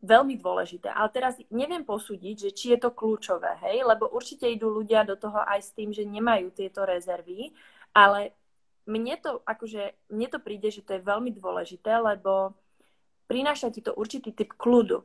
veľmi 0.00 0.40
dôležité. 0.40 0.88
Ale 0.88 1.12
teraz 1.12 1.36
neviem 1.52 1.84
posúdiť, 1.84 2.48
že 2.48 2.50
či 2.56 2.66
je 2.72 2.78
to 2.80 2.96
kľúčové, 2.96 3.60
hej, 3.68 3.84
lebo 3.84 4.08
určite 4.08 4.48
idú 4.48 4.72
ľudia 4.72 5.04
do 5.04 5.20
toho 5.20 5.42
aj 5.44 5.60
s 5.60 5.70
tým, 5.76 5.92
že 5.92 6.08
nemajú 6.08 6.48
tieto 6.54 6.86
rezervy, 6.86 7.52
ale 7.92 8.32
mne 8.88 9.20
to, 9.20 9.44
akože, 9.44 10.08
mne 10.08 10.28
to 10.32 10.38
príde, 10.40 10.72
že 10.72 10.80
to 10.80 10.96
je 10.96 11.04
veľmi 11.04 11.28
dôležité, 11.36 11.92
lebo 12.00 12.56
prináša 13.28 13.68
ti 13.68 13.84
to 13.84 13.92
určitý 13.92 14.32
typ 14.32 14.56
kľudu. 14.56 15.04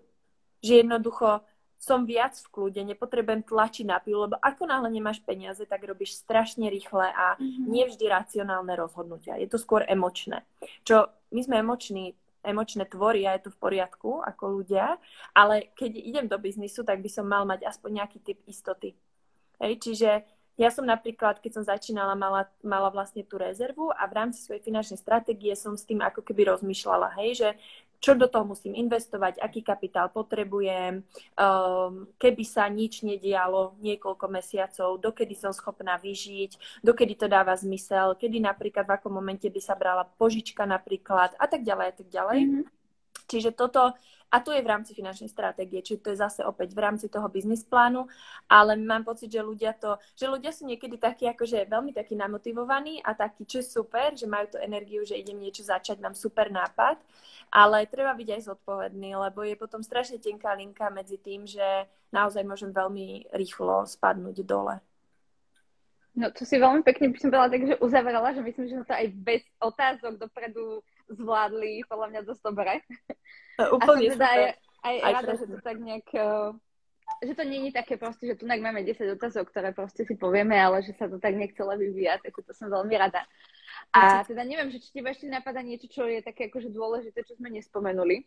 Že 0.64 0.88
jednoducho 0.88 1.44
som 1.84 2.08
viac 2.08 2.32
v 2.40 2.48
kľude, 2.48 2.80
nepotrebujem 2.96 3.44
tlačiť 3.44 3.84
na 3.84 4.00
pilu, 4.00 4.24
lebo 4.24 4.40
ako 4.40 4.72
náhle 4.72 4.88
nemáš 4.88 5.20
peniaze, 5.20 5.68
tak 5.68 5.84
robíš 5.84 6.16
strašne 6.16 6.72
rýchle 6.72 7.12
a 7.12 7.36
mm-hmm. 7.36 7.68
nevždy 7.68 8.06
racionálne 8.08 8.72
rozhodnutia. 8.80 9.36
Je 9.36 9.52
to 9.52 9.60
skôr 9.60 9.84
emočné. 9.84 10.48
Čo 10.88 11.12
my 11.36 11.44
sme 11.44 11.60
emoční, 11.60 12.16
emočné 12.40 12.88
tvory 12.88 13.28
a 13.28 13.36
je 13.36 13.52
to 13.52 13.52
v 13.52 13.60
poriadku 13.60 14.24
ako 14.24 14.64
ľudia, 14.64 14.96
ale 15.36 15.76
keď 15.76 15.92
idem 16.00 16.26
do 16.32 16.40
biznisu, 16.40 16.88
tak 16.88 17.04
by 17.04 17.12
som 17.12 17.28
mal 17.28 17.44
mať 17.44 17.68
aspoň 17.68 18.00
nejaký 18.00 18.24
typ 18.24 18.40
istoty. 18.48 18.96
Hej, 19.60 19.84
čiže 19.84 20.24
ja 20.54 20.70
som 20.70 20.86
napríklad, 20.86 21.42
keď 21.42 21.52
som 21.52 21.64
začínala, 21.66 22.14
mala, 22.14 22.46
mala 22.62 22.94
vlastne 22.94 23.26
tú 23.26 23.42
rezervu 23.42 23.90
a 23.90 24.06
v 24.06 24.14
rámci 24.22 24.40
svojej 24.46 24.62
finančnej 24.62 25.02
stratégie 25.02 25.50
som 25.58 25.74
s 25.74 25.82
tým 25.82 25.98
ako 26.06 26.22
keby 26.22 26.46
rozmýšľala, 26.46 27.18
hej, 27.20 27.30
že 27.42 27.50
čo 28.04 28.20
do 28.20 28.28
toho 28.28 28.44
musím 28.44 28.76
investovať, 28.76 29.40
aký 29.40 29.64
kapitál 29.64 30.12
potrebujem, 30.12 31.08
um, 31.40 32.04
keby 32.20 32.44
sa 32.44 32.68
nič 32.68 33.00
nedialo 33.00 33.80
niekoľko 33.80 34.28
mesiacov, 34.28 35.00
dokedy 35.00 35.32
som 35.40 35.56
schopná 35.56 35.96
vyžiť, 35.96 36.84
dokedy 36.84 37.16
to 37.16 37.32
dáva 37.32 37.56
zmysel, 37.56 38.20
kedy 38.20 38.44
napríklad 38.44 38.84
v 38.84 39.00
akom 39.00 39.16
momente 39.16 39.48
by 39.48 39.62
sa 39.64 39.80
brala 39.80 40.04
požička 40.04 40.68
napríklad 40.68 41.32
a 41.40 41.46
tak 41.48 41.64
ďalej 41.64 41.86
a 41.88 41.94
tak 41.96 42.08
ďalej. 42.12 42.40
Mm-hmm. 42.44 42.64
Čiže 43.32 43.56
toto 43.56 43.96
a 44.34 44.42
to 44.42 44.50
je 44.50 44.66
v 44.66 44.72
rámci 44.74 44.98
finančnej 44.98 45.30
stratégie, 45.30 45.86
čiže 45.86 46.02
to 46.02 46.10
je 46.10 46.18
zase 46.18 46.42
opäť 46.42 46.74
v 46.74 46.82
rámci 46.82 47.06
toho 47.06 47.30
biznis 47.30 47.62
plánu, 47.62 48.10
ale 48.50 48.74
mám 48.74 49.06
pocit, 49.06 49.30
že 49.30 49.46
ľudia 49.46 49.78
to, 49.78 50.02
že 50.18 50.26
ľudia 50.26 50.50
sú 50.50 50.66
niekedy 50.66 50.98
takí 50.98 51.30
akože 51.30 51.70
veľmi 51.70 51.94
takí 51.94 52.18
namotivovaní 52.18 52.98
a 53.06 53.14
takí, 53.14 53.46
čo 53.46 53.62
je 53.62 53.70
super, 53.70 54.18
že 54.18 54.26
majú 54.26 54.50
tú 54.50 54.58
energiu, 54.58 55.06
že 55.06 55.22
idem 55.22 55.38
niečo 55.38 55.62
začať, 55.62 56.02
mám 56.02 56.18
super 56.18 56.50
nápad, 56.50 56.98
ale 57.54 57.86
treba 57.86 58.18
byť 58.18 58.30
aj 58.34 58.42
zodpovedný, 58.50 59.14
lebo 59.14 59.46
je 59.46 59.54
potom 59.54 59.86
strašne 59.86 60.18
tenká 60.18 60.58
linka 60.58 60.90
medzi 60.90 61.22
tým, 61.22 61.46
že 61.46 61.86
naozaj 62.10 62.42
môžem 62.42 62.74
veľmi 62.74 63.30
rýchlo 63.38 63.86
spadnúť 63.86 64.42
dole. 64.42 64.82
No 66.14 66.30
to 66.30 66.46
si 66.46 66.62
veľmi 66.62 66.86
pekne 66.86 67.10
by 67.10 67.18
som 67.18 67.30
bola 67.34 67.50
tak, 67.50 67.66
že 67.66 67.82
uzavrela, 67.82 68.38
že 68.38 68.46
myslím, 68.46 68.66
že 68.70 68.74
sme 68.78 68.86
to 68.86 68.94
aj 68.94 69.08
bez 69.18 69.42
otázok 69.58 70.22
dopredu 70.22 70.86
zvládli 71.10 71.84
podľa 71.88 72.08
mňa 72.14 72.22
dosť 72.24 72.42
dobre. 72.44 72.74
Úplne 73.60 74.08
a 74.08 74.14
teda 74.16 74.28
aj, 74.28 74.44
aj, 74.84 74.96
aj 75.00 75.12
rada, 75.14 75.34
že 75.38 75.46
to 75.50 75.58
tak 75.62 75.78
nejak 75.80 76.08
uh, 76.16 76.52
že 77.24 77.34
to 77.36 77.44
je 77.46 77.72
také 77.72 77.96
proste, 77.96 78.28
že 78.28 78.36
tu 78.36 78.44
máme 78.48 78.84
10 78.84 79.16
otázok, 79.20 79.52
ktoré 79.52 79.72
proste 79.72 80.04
si 80.04 80.16
povieme, 80.16 80.58
ale 80.60 80.84
že 80.84 80.96
sa 80.96 81.08
to 81.08 81.20
tak 81.20 81.36
nejak 81.36 81.56
celé 81.56 81.78
vyvíja, 81.78 82.20
tak 82.20 82.34
to 82.36 82.54
som 82.56 82.68
veľmi 82.72 82.96
rada. 82.98 83.24
A 83.94 84.26
teda 84.26 84.42
neviem, 84.44 84.74
že 84.74 84.82
či 84.82 84.90
teba 84.90 85.14
ešte 85.14 85.30
napadá 85.30 85.62
niečo, 85.62 85.86
čo 85.86 86.10
je 86.10 86.26
také 86.26 86.50
akože 86.50 86.74
dôležité, 86.74 87.22
čo 87.24 87.38
sme 87.38 87.54
nespomenuli. 87.54 88.26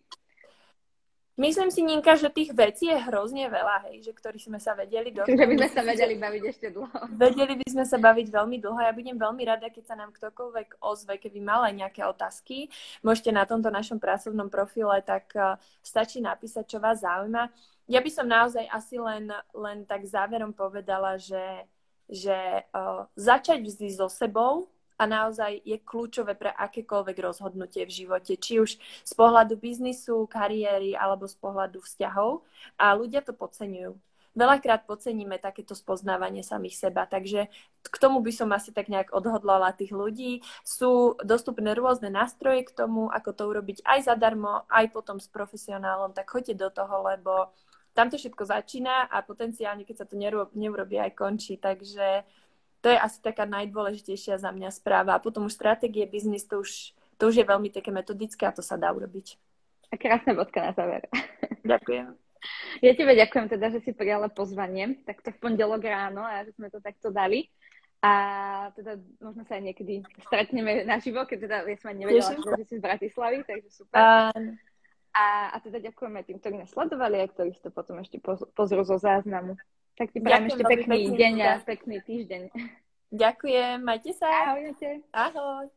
Myslím 1.37 1.69
si, 1.69 1.85
Ninka, 1.85 2.17
že 2.17 2.33
tých 2.33 2.57
vecí 2.57 2.89
je 2.89 2.97
hrozne 2.97 3.53
veľa, 3.53 3.85
hej, 3.89 4.09
že 4.09 4.13
ktorých 4.17 4.49
sme 4.49 4.57
sa 4.57 4.73
vedeli 4.73 5.13
do. 5.13 5.21
Že 5.29 5.45
by 5.45 5.55
sme 5.61 5.69
sa 5.69 5.83
vedeli 5.85 6.15
baviť 6.17 6.43
ešte 6.49 6.67
dlho. 6.73 6.97
Vedeli 7.13 7.55
by 7.61 7.67
sme 7.69 7.85
sa 7.85 8.01
baviť 8.01 8.27
veľmi 8.33 8.57
dlho. 8.57 8.81
Ja 8.81 8.97
budem 8.97 9.21
veľmi 9.21 9.45
rada, 9.45 9.69
keď 9.69 9.85
sa 9.85 10.01
nám 10.01 10.17
ktokoľvek 10.17 10.81
ozve, 10.81 11.21
keby 11.21 11.45
mal 11.45 11.61
aj 11.69 11.77
nejaké 11.77 12.09
otázky. 12.09 12.73
Môžete 13.05 13.37
na 13.37 13.45
tomto 13.45 13.69
našom 13.69 14.01
pracovnom 14.01 14.49
profile, 14.49 15.05
tak 15.05 15.29
uh, 15.37 15.61
stačí 15.85 16.25
napísať, 16.25 16.73
čo 16.73 16.81
vás 16.81 17.05
zaujíma. 17.05 17.53
Ja 17.85 18.01
by 18.01 18.11
som 18.11 18.25
naozaj 18.25 18.65
asi 18.73 18.97
len, 18.97 19.29
len 19.53 19.85
tak 19.85 20.09
záverom 20.09 20.57
povedala, 20.57 21.21
že, 21.21 21.69
že 22.09 22.65
uh, 22.73 23.05
začať 23.13 23.61
vždy 23.61 23.93
so 23.93 24.09
sebou, 24.09 24.73
a 24.97 25.05
naozaj 25.05 25.61
je 25.65 25.77
kľúčové 25.77 26.35
pre 26.37 26.49
akékoľvek 26.53 27.17
rozhodnutie 27.21 27.85
v 27.85 27.95
živote, 28.05 28.37
či 28.41 28.61
už 28.61 28.81
z 28.81 29.13
pohľadu 29.13 29.61
biznisu, 29.61 30.25
kariéry 30.29 30.97
alebo 30.97 31.29
z 31.29 31.37
pohľadu 31.37 31.85
vzťahov. 31.85 32.45
A 32.81 32.97
ľudia 32.97 33.21
to 33.21 33.37
podceňujú. 33.37 33.93
Veľakrát 34.37 34.85
podceníme 34.85 35.41
takéto 35.41 35.73
spoznávanie 35.73 36.45
samých 36.45 36.77
seba, 36.77 37.09
takže 37.09 37.49
k 37.81 37.97
tomu 37.97 38.21
by 38.21 38.29
som 38.37 38.53
asi 38.53 38.69
tak 38.69 38.93
nejak 38.93 39.09
odhodlala 39.17 39.73
tých 39.73 39.97
ľudí. 39.97 40.45
Sú 40.61 41.17
dostupné 41.25 41.73
rôzne 41.73 42.13
nástroje 42.13 42.69
k 42.69 42.77
tomu, 42.77 43.09
ako 43.09 43.33
to 43.33 43.43
urobiť 43.49 43.81
aj 43.89 44.13
zadarmo, 44.13 44.69
aj 44.69 44.93
potom 44.93 45.17
s 45.17 45.33
profesionálom, 45.33 46.13
tak 46.13 46.29
choďte 46.29 46.53
do 46.53 46.69
toho, 46.69 47.09
lebo 47.09 47.49
tam 47.97 48.13
to 48.13 48.21
všetko 48.21 48.45
začína 48.45 49.09
a 49.09 49.25
potenciálne, 49.25 49.89
keď 49.89 50.05
sa 50.05 50.07
to 50.07 50.21
neurobí, 50.53 51.01
aj 51.01 51.17
končí. 51.17 51.57
Takže 51.57 52.29
to 52.87 52.95
je 52.95 53.03
asi 53.03 53.19
taká 53.19 53.43
najdôležitejšia 53.51 54.39
za 54.39 54.55
mňa 54.55 54.71
správa. 54.71 55.19
A 55.19 55.23
potom 55.23 55.51
už 55.51 55.59
stratégie 55.59 56.07
biznis, 56.07 56.47
to 56.47 56.63
už, 56.63 56.95
to 57.19 57.35
už 57.35 57.43
je 57.43 57.43
veľmi 57.43 57.67
také 57.75 57.91
metodické 57.91 58.47
a 58.47 58.55
to 58.55 58.63
sa 58.63 58.79
dá 58.79 58.95
urobiť. 58.95 59.35
A 59.91 59.99
krásna 59.99 60.39
bodka 60.39 60.63
na 60.63 60.71
záver. 60.71 61.11
Ďakujem. 61.67 62.15
Ja 62.79 62.95
tebe 62.95 63.19
ďakujem 63.19 63.51
teda, 63.51 63.75
že 63.75 63.83
si 63.83 63.91
prijala 63.91 64.31
pozvanie, 64.31 65.03
takto 65.03 65.35
v 65.35 65.41
pondelok 65.43 65.83
ráno 65.83 66.23
a 66.23 66.47
že 66.47 66.55
sme 66.55 66.71
to 66.71 66.79
takto 66.79 67.11
dali. 67.11 67.51
A 68.07 68.71
teda 68.79 69.03
možno 69.19 69.43
sa 69.51 69.59
aj 69.59 69.67
niekedy 69.67 70.07
stretneme 70.31 70.87
naživo, 70.87 71.27
keď 71.27 71.39
teda 71.43 71.57
ja 71.67 71.77
som 71.83 71.91
aj 71.91 71.97
nevedela, 71.99 72.39
že 72.39 72.71
si 72.71 72.79
z 72.79 72.85
Bratislavy, 72.87 73.43
takže 73.43 73.69
super. 73.75 73.99
Um... 74.31 74.55
A, 75.17 75.51
a 75.51 75.57
teda 75.59 75.83
ďakujeme 75.91 76.23
tým, 76.23 76.39
ktorí 76.39 76.55
nás 76.61 76.71
sledovali 76.71 77.19
a 77.19 77.27
ktorí 77.27 77.57
to 77.59 77.75
potom 77.75 77.99
ešte 77.99 78.23
pozrú 78.55 78.87
zo 78.87 79.01
záznamu. 79.01 79.59
Tak 79.97 80.13
ti 80.13 80.19
prajem 80.21 80.53
ešte 80.53 80.65
pekný 80.65 81.01
deň 81.17 81.35
a 81.41 81.51
pekný 81.65 81.97
týždeň. 82.05 82.43
Ďakujem, 83.17 83.81
majte 83.81 84.13
sa. 84.13 84.53
Ahojte. 84.53 85.01
Ahoj. 85.15 85.76